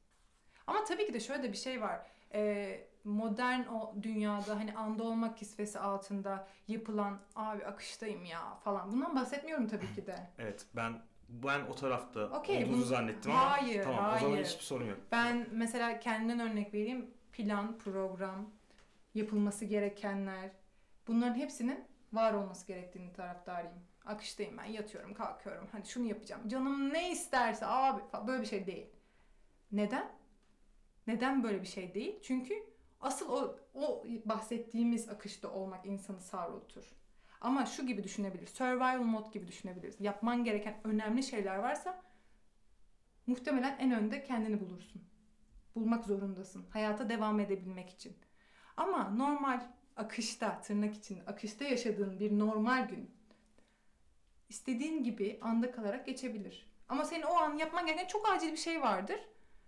Ama 0.67 0.83
tabii 0.83 1.05
ki 1.05 1.13
de 1.13 1.19
şöyle 1.19 1.43
de 1.43 1.51
bir 1.51 1.57
şey 1.57 1.81
var. 1.81 1.99
Ee, 2.33 2.79
modern 3.03 3.59
o 3.67 3.95
dünyada 4.03 4.55
hani 4.59 4.73
anda 4.73 5.03
olmak 5.03 5.37
kisvesi 5.37 5.79
altında 5.79 6.47
yapılan 6.67 7.19
abi 7.35 7.65
akıştayım 7.65 8.25
ya 8.25 8.55
falan. 8.63 8.91
Bundan 8.91 9.15
bahsetmiyorum 9.15 9.67
tabii 9.67 9.93
ki 9.95 10.05
de. 10.07 10.15
Evet 10.39 10.65
ben 10.75 10.93
ben 11.29 11.61
o 11.61 11.75
tarafta 11.75 12.25
Okey, 12.39 12.57
olduğunuzu 12.57 12.77
bunu- 12.77 12.85
zannettim 12.85 13.31
ama 13.31 13.51
Hayır, 13.51 13.83
tamam 13.83 14.13
o 14.15 14.19
zaman 14.19 14.31
hayır. 14.33 14.45
hiçbir 14.45 14.63
sorun 14.63 14.85
yok. 14.85 14.97
Ben 15.11 15.47
mesela 15.51 15.99
kendimden 15.99 16.39
örnek 16.39 16.73
vereyim. 16.73 17.05
Plan, 17.37 17.77
program, 17.77 18.49
yapılması 19.13 19.65
gerekenler. 19.65 20.51
Bunların 21.07 21.35
hepsinin 21.35 21.83
var 22.13 22.33
olması 22.33 22.67
gerektiğini 22.67 23.13
taraftarıyım. 23.13 23.79
Akıştayım 24.05 24.57
ben 24.57 24.65
yatıyorum 24.65 25.13
kalkıyorum. 25.13 25.67
Hani 25.71 25.85
şunu 25.85 26.07
yapacağım. 26.07 26.47
Canım 26.47 26.93
ne 26.93 27.11
isterse 27.11 27.65
abi 27.65 28.01
falan. 28.11 28.27
Böyle 28.27 28.41
bir 28.41 28.47
şey 28.47 28.67
değil. 28.67 28.87
Neden? 29.71 30.11
Neden 31.07 31.43
böyle 31.43 31.61
bir 31.61 31.67
şey 31.67 31.93
değil? 31.93 32.19
Çünkü 32.23 32.53
asıl 33.01 33.29
o, 33.29 33.59
o 33.73 34.03
bahsettiğimiz 34.25 35.09
akışta 35.09 35.51
olmak 35.51 35.85
insanı 35.85 36.21
savrultur. 36.21 36.83
Ama 37.41 37.65
şu 37.65 37.87
gibi 37.87 38.03
düşünebiliriz. 38.03 38.49
Survival 38.49 39.01
mode 39.01 39.29
gibi 39.29 39.47
düşünebiliriz. 39.47 40.01
Yapman 40.01 40.43
gereken 40.43 40.75
önemli 40.83 41.23
şeyler 41.23 41.55
varsa 41.55 42.01
muhtemelen 43.27 43.77
en 43.79 43.91
önde 43.91 44.23
kendini 44.23 44.59
bulursun. 44.59 45.01
Bulmak 45.75 46.05
zorundasın. 46.05 46.65
Hayata 46.69 47.09
devam 47.09 47.39
edebilmek 47.39 47.89
için. 47.89 48.17
Ama 48.77 49.09
normal 49.09 49.61
akışta, 49.95 50.61
tırnak 50.61 50.95
için 50.95 51.19
akışta 51.27 51.65
yaşadığın 51.65 52.19
bir 52.19 52.39
normal 52.39 52.87
gün 52.87 53.11
istediğin 54.49 55.03
gibi 55.03 55.39
anda 55.41 55.71
kalarak 55.71 56.05
geçebilir. 56.05 56.67
Ama 56.89 57.05
senin 57.05 57.23
o 57.23 57.33
an 57.33 57.57
yapman 57.57 57.85
gereken 57.85 58.07
çok 58.07 58.29
acil 58.29 58.51
bir 58.51 58.57
şey 58.57 58.81
vardır. 58.81 59.19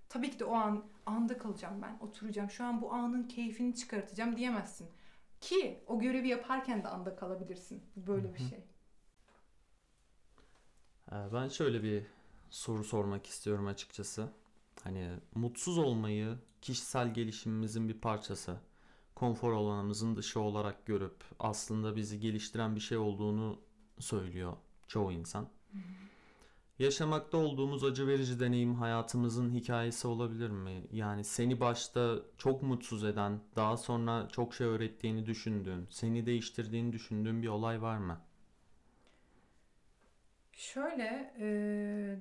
Tabii 0.09 0.31
ki 0.31 0.39
de 0.39 0.45
o 0.45 0.53
an 0.53 0.85
anda 1.05 1.37
kalacağım 1.37 1.81
ben, 1.81 1.97
oturacağım. 2.07 2.49
Şu 2.49 2.63
an 2.65 2.81
bu 2.81 2.93
anın 2.93 3.23
keyfini 3.23 3.75
çıkartacağım 3.75 4.35
diyemezsin. 4.37 4.89
Ki 5.41 5.83
o 5.87 5.99
görevi 5.99 6.27
yaparken 6.27 6.83
de 6.83 6.87
anda 6.87 7.15
kalabilirsin. 7.15 7.83
Böyle 7.95 8.33
bir 8.33 8.39
şey. 8.39 8.59
Ee, 11.11 11.15
Ben 11.33 11.47
şöyle 11.47 11.83
bir 11.83 12.03
soru 12.49 12.83
sormak 12.83 13.25
istiyorum 13.25 13.67
açıkçası. 13.67 14.29
Hani 14.87 15.09
mutsuz 15.35 15.77
olmayı 15.77 16.37
kişisel 16.61 17.13
gelişimimizin 17.13 17.89
bir 17.89 17.93
parçası, 17.93 18.57
konfor 19.15 19.53
alanımızın 19.53 20.15
dışı 20.15 20.39
olarak 20.39 20.85
görüp 20.85 21.15
aslında 21.39 21.95
bizi 21.95 22.19
geliştiren 22.19 22.75
bir 22.75 22.79
şey 22.79 22.97
olduğunu 22.97 23.59
söylüyor 23.99 24.53
çoğu 24.87 25.11
insan. 25.11 25.49
Yaşamakta 26.79 27.37
olduğumuz 27.37 27.83
acı 27.83 28.07
verici 28.07 28.39
deneyim 28.39 28.75
hayatımızın 28.75 29.53
hikayesi 29.53 30.07
olabilir 30.07 30.49
mi? 30.49 30.83
Yani 30.91 31.23
seni 31.23 31.59
başta 31.59 32.15
çok 32.37 32.63
mutsuz 32.63 33.03
eden, 33.03 33.39
daha 33.55 33.77
sonra 33.77 34.27
çok 34.31 34.53
şey 34.53 34.67
öğrettiğini 34.67 35.25
düşündüğün, 35.25 35.87
seni 35.89 36.25
değiştirdiğini 36.25 36.93
düşündüğün 36.93 37.41
bir 37.41 37.47
olay 37.47 37.81
var 37.81 37.97
mı? 37.97 38.21
Şöyle, 40.57 41.33
e, 41.39 41.45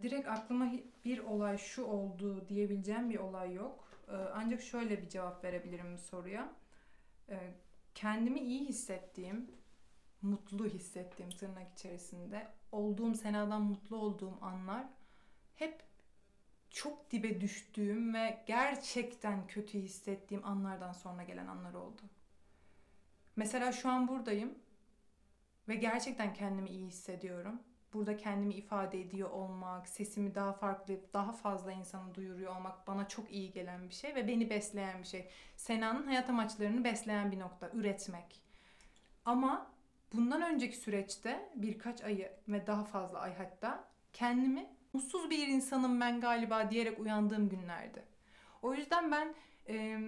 direkt 0.03 0.29
aklıma 0.29 0.73
bir 1.05 1.19
olay 1.19 1.59
şu 1.59 1.85
oldu 1.85 2.49
diyebileceğim 2.49 3.11
bir 3.11 3.19
olay 3.19 3.55
yok. 3.55 3.89
E, 4.09 4.13
ancak 4.13 4.63
şöyle 4.63 5.03
bir 5.03 5.09
cevap 5.09 5.45
verebilirim 5.45 5.95
bu 5.95 5.99
soruya. 5.99 6.53
E, 7.29 7.55
kendimi 7.95 8.41
iyi 8.41 8.69
hissettiğim, 8.69 9.51
mutlu 10.23 10.67
hissettiğim 10.67 11.31
tırnak 11.31 11.73
içerisinde, 11.79 12.49
olduğum 12.73 13.15
senadan 13.15 13.63
mutlu 13.63 13.97
olduğum 13.97 14.39
anlar 14.41 14.87
hep 15.55 15.83
çok 16.71 17.11
dibe 17.11 17.41
düştüğüm 17.41 18.15
ve 18.15 18.45
gerçekten 18.47 19.47
kötü 19.47 19.79
hissettiğim 19.79 20.47
anlardan 20.47 20.93
sonra 20.93 21.23
gelen 21.23 21.47
anlar 21.47 21.75
oldu. 21.75 22.03
Mesela 23.37 23.73
şu 23.73 23.89
an 23.89 24.09
buradayım 24.09 24.55
ve 25.69 25.75
gerçekten 25.75 26.35
kendimi 26.35 26.71
iyi 26.71 26.87
hissediyorum 26.87 27.61
burada 27.97 28.17
kendimi 28.17 28.55
ifade 28.55 29.01
ediyor 29.01 29.31
olmak, 29.31 29.89
sesimi 29.89 30.35
daha 30.35 30.53
farklı, 30.53 30.95
daha 31.13 31.33
fazla 31.33 31.73
insanı 31.73 32.15
duyuruyor 32.15 32.57
olmak 32.57 32.87
bana 32.87 33.09
çok 33.09 33.33
iyi 33.33 33.53
gelen 33.53 33.89
bir 33.89 33.95
şey 33.95 34.15
ve 34.15 34.29
beni 34.29 34.51
besleyen 34.51 34.99
bir 35.03 35.07
şey. 35.07 35.29
Sena'nın 35.57 36.07
hayat 36.07 36.31
amaçlarını 36.31 36.85
besleyen 36.85 37.33
bir 37.33 37.39
nokta, 37.39 37.71
üretmek. 37.75 38.43
Ama 39.25 39.67
bundan 40.13 40.43
önceki 40.43 40.77
süreçte 40.77 41.49
birkaç 41.55 42.05
ayı 42.05 42.33
ve 42.49 42.67
daha 42.67 42.85
fazla 42.85 43.19
ay 43.19 43.35
hatta 43.35 43.89
kendimi 44.13 44.71
mutsuz 44.93 45.31
bir 45.31 45.49
insanım 45.49 46.01
ben 46.01 46.21
galiba 46.21 46.71
diyerek 46.71 47.01
uyandığım 47.01 47.49
günlerdi. 47.49 48.05
O 48.63 48.75
yüzden 48.75 49.11
ben 49.11 49.35
e, 49.69 49.99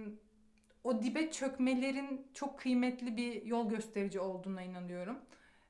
o 0.85 1.03
dibe 1.03 1.31
çökmelerin 1.31 2.27
çok 2.35 2.59
kıymetli 2.59 3.17
bir 3.17 3.45
yol 3.45 3.69
gösterici 3.69 4.21
olduğuna 4.21 4.63
inanıyorum. 4.63 5.19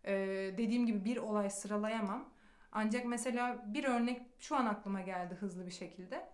Ee, 0.08 0.54
dediğim 0.58 0.86
gibi 0.86 1.04
bir 1.04 1.16
olay 1.16 1.50
sıralayamam. 1.50 2.28
Ancak 2.72 3.04
mesela 3.04 3.64
bir 3.66 3.84
örnek 3.84 4.22
şu 4.38 4.56
an 4.56 4.66
aklıma 4.66 5.00
geldi 5.00 5.34
hızlı 5.34 5.66
bir 5.66 5.70
şekilde. 5.70 6.26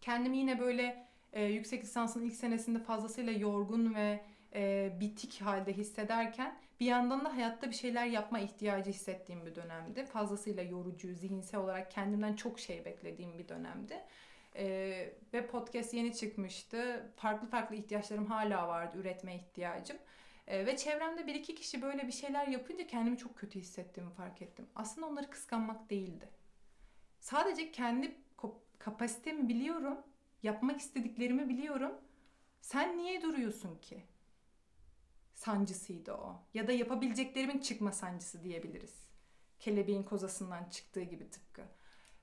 Kendimi 0.00 0.38
yine 0.38 0.60
böyle 0.60 1.06
e, 1.32 1.44
yüksek 1.44 1.84
lisansın 1.84 2.22
ilk 2.22 2.34
senesinde 2.34 2.78
fazlasıyla 2.78 3.32
yorgun 3.32 3.94
ve 3.94 4.20
e, 4.54 4.92
bitik 5.00 5.40
halde 5.40 5.72
hissederken 5.72 6.56
bir 6.80 6.86
yandan 6.86 7.24
da 7.24 7.36
hayatta 7.36 7.70
bir 7.70 7.74
şeyler 7.74 8.06
yapma 8.06 8.38
ihtiyacı 8.38 8.90
hissettiğim 8.90 9.46
bir 9.46 9.54
dönemdi. 9.54 10.04
Fazlasıyla 10.04 10.62
yorucu, 10.62 11.14
zihinsel 11.14 11.60
olarak 11.60 11.90
kendimden 11.90 12.36
çok 12.36 12.60
şey 12.60 12.84
beklediğim 12.84 13.38
bir 13.38 13.48
dönemdi. 13.48 14.00
E, 14.56 14.64
ve 15.32 15.46
podcast 15.46 15.94
yeni 15.94 16.14
çıkmıştı. 16.14 17.10
Farklı 17.16 17.48
farklı 17.48 17.76
ihtiyaçlarım 17.76 18.26
hala 18.26 18.68
vardı, 18.68 18.98
üretme 18.98 19.34
ihtiyacım. 19.34 19.96
E, 20.46 20.66
ve 20.66 20.76
çevremde 20.76 21.26
bir 21.26 21.34
iki 21.34 21.54
kişi 21.54 21.82
böyle 21.82 22.06
bir 22.06 22.12
şeyler 22.12 22.46
yapınca 22.46 22.86
kendimi 22.86 23.18
çok 23.18 23.36
kötü 23.36 23.60
hissettiğimi 23.60 24.12
fark 24.12 24.42
ettim. 24.42 24.66
Aslında 24.74 25.06
onları 25.06 25.30
kıskanmak 25.30 25.90
değildi. 25.90 26.30
Sadece 27.20 27.72
kendi 27.72 28.16
kapasitemi 28.78 29.48
biliyorum, 29.48 29.98
yapmak 30.42 30.80
istediklerimi 30.80 31.48
biliyorum. 31.48 31.92
Sen 32.60 32.98
niye 32.98 33.22
duruyorsun 33.22 33.76
ki? 33.78 34.02
Sancısıydı 35.34 36.12
o. 36.12 36.42
Ya 36.54 36.68
da 36.68 36.72
yapabileceklerimin 36.72 37.58
çıkma 37.58 37.92
sancısı 37.92 38.44
diyebiliriz. 38.44 39.08
Kelebeğin 39.58 40.02
kozasından 40.02 40.64
çıktığı 40.64 41.02
gibi 41.02 41.30
tıpkı. 41.30 41.62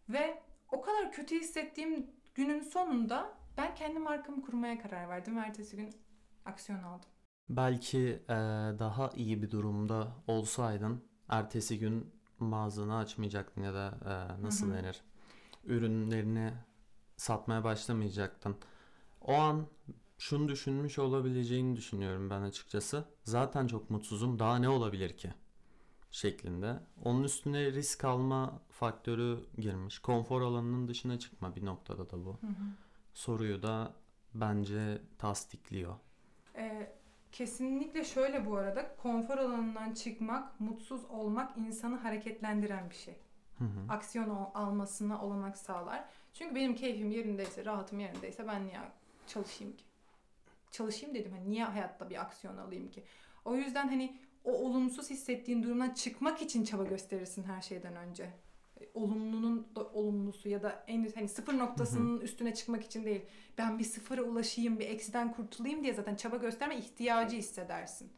Ve 0.09 0.43
o 0.71 0.81
kadar 0.81 1.11
kötü 1.11 1.39
hissettiğim 1.39 2.11
günün 2.35 2.61
sonunda 2.61 3.37
ben 3.57 3.75
kendi 3.75 3.99
markamı 3.99 4.41
kurmaya 4.41 4.81
karar 4.81 5.09
verdim 5.09 5.37
ve 5.37 5.39
ertesi 5.39 5.75
gün 5.77 5.95
aksiyon 6.45 6.83
aldım. 6.83 7.09
Belki 7.49 7.97
eee, 7.99 8.19
daha 8.79 9.09
iyi 9.15 9.41
bir 9.41 9.51
durumda 9.51 10.07
olsaydın 10.27 11.03
ertesi 11.29 11.79
gün 11.79 12.11
mağazanı 12.39 12.97
açmayacaktın 12.97 13.61
ya 13.61 13.73
da 13.73 13.97
eee, 14.05 14.43
nasıl 14.43 14.67
Hı 14.67 14.71
hı. 14.71 14.77
denir? 14.77 15.01
Ürünlerini 15.63 16.53
satmaya 17.17 17.63
başlamayacaktın. 17.63 18.55
O 19.21 19.33
an 19.33 19.67
şunu 20.17 20.47
düşünmüş 20.49 20.99
olabileceğini 20.99 21.75
düşünüyorum 21.75 22.29
ben 22.29 22.41
açıkçası. 22.41 23.05
Zaten 23.23 23.67
çok 23.67 23.89
mutsuzum. 23.89 24.39
Daha 24.39 24.57
ne 24.57 24.69
olabilir 24.69 25.17
ki? 25.17 25.33
şeklinde. 26.11 26.79
Onun 27.03 27.23
üstüne 27.23 27.71
risk 27.71 28.05
alma 28.05 28.61
faktörü 28.69 29.39
girmiş. 29.57 29.99
Konfor 29.99 30.41
alanının 30.41 30.87
dışına 30.87 31.19
çıkma 31.19 31.55
bir 31.55 31.65
noktada 31.65 32.09
da 32.09 32.25
bu. 32.25 32.39
Soruyu 33.13 33.63
da 33.63 33.93
bence 34.33 35.01
tasdikliyor. 35.17 35.95
Ee, 36.55 36.98
kesinlikle 37.31 38.03
şöyle 38.03 38.45
bu 38.45 38.57
arada 38.57 38.95
konfor 38.95 39.37
alanından 39.37 39.93
çıkmak, 39.93 40.59
mutsuz 40.59 41.05
olmak 41.05 41.57
insanı 41.57 41.95
hareketlendiren 41.95 42.89
bir 42.89 42.95
şey. 42.95 43.15
Hı 43.57 43.63
hı. 43.63 43.93
Aksiyon 43.93 44.29
al- 44.29 44.51
almasına 44.53 45.21
olanak 45.21 45.57
sağlar. 45.57 46.05
Çünkü 46.33 46.55
benim 46.55 46.75
keyfim 46.75 47.11
yerindeyse, 47.11 47.65
rahatım 47.65 47.99
yerindeyse 47.99 48.47
ben 48.47 48.67
niye 48.67 48.79
çalışayım 49.27 49.75
ki? 49.75 49.83
Çalışayım 50.71 51.15
dedim. 51.15 51.31
Hani 51.31 51.49
niye 51.49 51.63
hayatta 51.63 52.09
bir 52.09 52.21
aksiyon 52.21 52.57
alayım 52.57 52.91
ki? 52.91 53.03
O 53.45 53.55
yüzden 53.55 53.87
hani 53.87 54.17
o 54.43 54.51
olumsuz 54.51 55.09
hissettiğin 55.09 55.63
durumdan 55.63 55.89
çıkmak 55.89 56.41
için 56.41 56.63
çaba 56.63 56.83
gösterirsin 56.83 57.43
her 57.43 57.61
şeyden 57.61 57.95
önce. 57.95 58.29
Olumlunun 58.93 59.67
da 59.75 59.83
olumlusu 59.87 60.49
ya 60.49 60.63
da 60.63 60.83
en 60.87 61.11
hani 61.15 61.29
sıfır 61.29 61.57
noktasının 61.57 62.21
üstüne 62.21 62.53
çıkmak 62.53 62.85
için 62.85 63.05
değil. 63.05 63.21
Ben 63.57 63.79
bir 63.79 63.83
sıfıra 63.83 64.21
ulaşayım, 64.21 64.79
bir 64.79 64.89
eksiden 64.89 65.33
kurtulayım 65.33 65.83
diye 65.83 65.93
zaten 65.93 66.15
çaba 66.15 66.37
gösterme 66.37 66.77
ihtiyacı 66.77 67.35
hissedersin. 67.37 68.11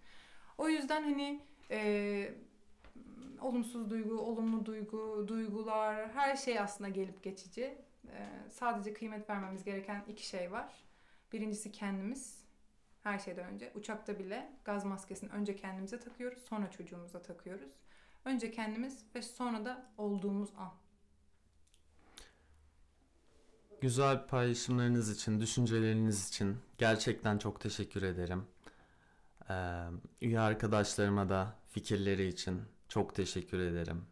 O 0.57 0.69
yüzden 0.69 1.03
hani 1.03 1.41
e, 1.71 2.33
olumsuz 3.41 3.89
duygu, 3.89 4.19
olumlu 4.19 4.65
duygu, 4.65 5.25
duygular 5.27 6.11
her 6.11 6.35
şey 6.35 6.59
aslında 6.59 6.89
gelip 6.89 7.23
geçici. 7.23 7.77
E, 8.07 8.27
sadece 8.49 8.93
kıymet 8.93 9.29
vermemiz 9.29 9.63
gereken 9.63 10.03
iki 10.07 10.27
şey 10.27 10.51
var. 10.51 10.73
Birincisi 11.33 11.71
kendimiz. 11.71 12.41
Her 13.03 13.19
şeyden 13.19 13.53
önce. 13.53 13.71
Uçakta 13.75 14.19
bile 14.19 14.51
gaz 14.65 14.85
maskesini 14.85 15.29
önce 15.29 15.55
kendimize 15.55 15.99
takıyoruz, 15.99 16.41
sonra 16.41 16.71
çocuğumuza 16.71 17.21
takıyoruz. 17.21 17.71
Önce 18.25 18.51
kendimiz 18.51 19.05
ve 19.15 19.21
sonra 19.21 19.65
da 19.65 19.91
olduğumuz 19.97 20.49
an. 20.57 20.71
Güzel 23.81 24.27
paylaşımlarınız 24.27 25.09
için, 25.09 25.41
düşünceleriniz 25.41 26.29
için 26.29 26.57
gerçekten 26.77 27.37
çok 27.37 27.61
teşekkür 27.61 28.03
ederim. 28.03 28.43
Ee, 29.49 29.85
üye 30.21 30.39
arkadaşlarıma 30.39 31.29
da 31.29 31.55
fikirleri 31.69 32.27
için 32.27 32.61
çok 32.89 33.15
teşekkür 33.15 33.59
ederim. 33.59 34.05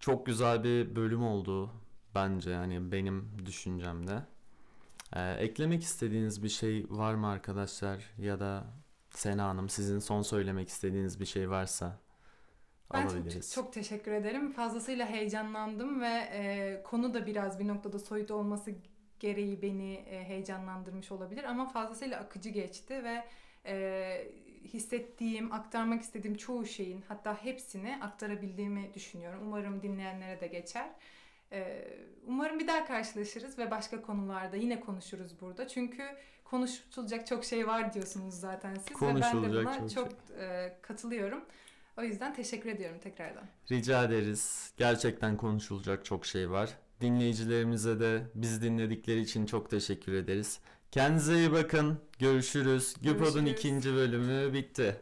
Çok 0.00 0.26
güzel 0.26 0.64
bir 0.64 0.96
bölüm 0.96 1.22
oldu 1.22 1.70
bence 2.14 2.50
yani 2.50 2.92
benim 2.92 3.32
düşüncemde. 3.46 4.22
Ee, 5.12 5.32
eklemek 5.32 5.82
istediğiniz 5.82 6.42
bir 6.42 6.48
şey 6.48 6.86
var 6.90 7.14
mı 7.14 7.28
arkadaşlar 7.28 8.10
ya 8.18 8.40
da 8.40 8.64
Sena 9.10 9.44
Hanım 9.48 9.68
sizin 9.68 9.98
son 9.98 10.22
söylemek 10.22 10.68
istediğiniz 10.68 11.20
bir 11.20 11.26
şey 11.26 11.50
varsa 11.50 11.98
Ben 12.94 13.02
çok, 13.02 13.12
alabiliriz. 13.12 13.54
çok 13.54 13.72
teşekkür 13.72 14.12
ederim. 14.12 14.52
Fazlasıyla 14.52 15.06
heyecanlandım 15.06 16.00
ve 16.00 16.28
e, 16.32 16.82
konu 16.82 17.14
da 17.14 17.26
biraz 17.26 17.58
bir 17.58 17.68
noktada 17.68 17.98
soyut 17.98 18.30
olması 18.30 18.72
gereği 19.20 19.62
beni 19.62 19.94
e, 19.94 20.24
heyecanlandırmış 20.24 21.12
olabilir. 21.12 21.44
Ama 21.44 21.68
fazlasıyla 21.68 22.20
akıcı 22.20 22.48
geçti 22.48 23.04
ve 23.04 23.24
e, 23.66 24.26
hissettiğim, 24.64 25.52
aktarmak 25.52 26.02
istediğim 26.02 26.36
çoğu 26.36 26.66
şeyin 26.66 27.04
hatta 27.08 27.44
hepsini 27.44 27.98
aktarabildiğimi 28.02 28.94
düşünüyorum. 28.94 29.40
Umarım 29.42 29.82
dinleyenlere 29.82 30.40
de 30.40 30.46
geçer. 30.46 30.90
E, 31.52 31.88
umarım 32.26 32.58
bir 32.58 32.68
daha 32.68 32.84
karşılaşırız 32.84 33.58
ve 33.58 33.70
başka 33.70 34.02
konularda 34.02 34.56
yine 34.56 34.80
konuşuruz 34.80 35.40
burada. 35.40 35.68
Çünkü 35.68 36.02
konuşulacak 36.44 37.26
çok 37.26 37.44
şey 37.44 37.66
var 37.66 37.94
diyorsunuz 37.94 38.34
zaten 38.34 38.74
siz 38.74 39.02
ve 39.02 39.20
ben 39.20 39.42
de 39.42 39.48
buna 39.48 39.78
çok 39.78 39.90
çok 39.90 40.08
e, 40.40 40.76
katılıyorum. 40.82 41.44
O 42.00 42.02
yüzden 42.02 42.34
teşekkür 42.34 42.70
ediyorum 42.70 42.98
tekrardan. 43.02 43.44
Rica 43.70 44.04
ederiz. 44.04 44.72
Gerçekten 44.76 45.36
konuşulacak 45.36 46.04
çok 46.04 46.26
şey 46.26 46.50
var. 46.50 46.70
Dinleyicilerimize 47.00 48.00
de 48.00 48.22
bizi 48.34 48.62
dinledikleri 48.62 49.20
için 49.20 49.46
çok 49.46 49.70
teşekkür 49.70 50.12
ederiz. 50.12 50.58
Kendinize 50.90 51.34
iyi 51.38 51.52
bakın. 51.52 51.98
Görüşürüz. 52.18 52.94
Güpod'un 53.02 53.44
Görüşürüz. 53.44 53.58
ikinci 53.58 53.94
bölümü 53.94 54.52
bitti. 54.52 55.00